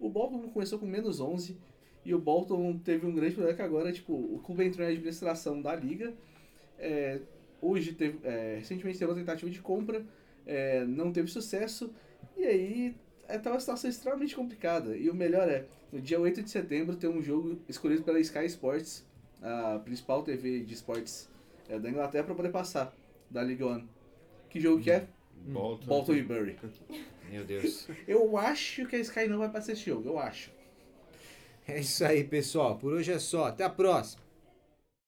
o 0.00 0.08
Bolton 0.08 0.48
começou 0.48 0.78
com 0.78 0.86
menos 0.86 1.20
11, 1.20 1.56
e 2.04 2.14
o 2.14 2.18
Bolton 2.18 2.78
teve 2.78 3.06
um 3.06 3.14
grande 3.14 3.34
problema 3.34 3.56
que 3.56 3.62
agora, 3.62 3.92
tipo, 3.92 4.12
o 4.12 4.40
clube 4.44 4.64
entrou 4.64 4.86
em 4.86 4.90
administração 4.90 5.60
da 5.60 5.74
liga. 5.74 6.12
É, 6.78 7.20
hoje 7.60 7.92
teve, 7.92 8.18
é, 8.24 8.56
recentemente 8.58 8.98
teve 8.98 9.10
uma 9.10 9.18
tentativa 9.18 9.50
de 9.50 9.60
compra, 9.60 10.04
é, 10.44 10.84
não 10.84 11.12
teve 11.12 11.28
sucesso. 11.28 11.92
E 12.36 12.44
aí 12.44 12.96
é, 13.28 13.38
tá 13.38 13.50
uma 13.50 13.60
situação 13.60 13.88
extremamente 13.88 14.34
complicada. 14.34 14.96
E 14.96 15.08
o 15.08 15.14
melhor 15.14 15.48
é, 15.48 15.66
no 15.92 16.00
dia 16.00 16.18
8 16.18 16.42
de 16.42 16.50
setembro 16.50 16.96
tem 16.96 17.08
um 17.08 17.22
jogo 17.22 17.60
escolhido 17.68 18.02
pela 18.02 18.18
Sky 18.18 18.46
Sports, 18.46 19.06
a 19.42 19.80
principal 19.80 20.22
TV 20.22 20.60
de 20.60 20.74
esportes 20.74 21.28
é, 21.68 21.78
da 21.78 21.90
Inglaterra, 21.90 22.24
para 22.24 22.34
poder 22.34 22.50
passar 22.50 22.94
da 23.30 23.42
Liga 23.42 23.66
One. 23.66 23.88
Que 24.48 24.60
jogo 24.60 24.82
que 24.82 24.90
é? 24.90 25.08
Bolton. 25.46 25.86
Bolton 25.86 26.14
e 26.14 26.22
Bury. 26.22 26.56
Meu 27.30 27.44
Deus. 27.44 27.88
Eu 28.06 28.36
acho 28.36 28.86
que 28.86 28.96
a 28.96 28.98
Sky 29.00 29.26
não 29.26 29.38
vai 29.38 29.48
passar 29.48 29.72
esse 29.72 29.86
jogo, 29.86 30.08
eu 30.08 30.18
acho. 30.18 30.50
É 31.66 31.80
isso 31.80 32.04
aí, 32.04 32.24
pessoal. 32.24 32.76
Por 32.76 32.92
hoje 32.92 33.12
é 33.12 33.18
só. 33.18 33.46
Até 33.46 33.64
a 33.64 33.70
próxima. 33.70 34.21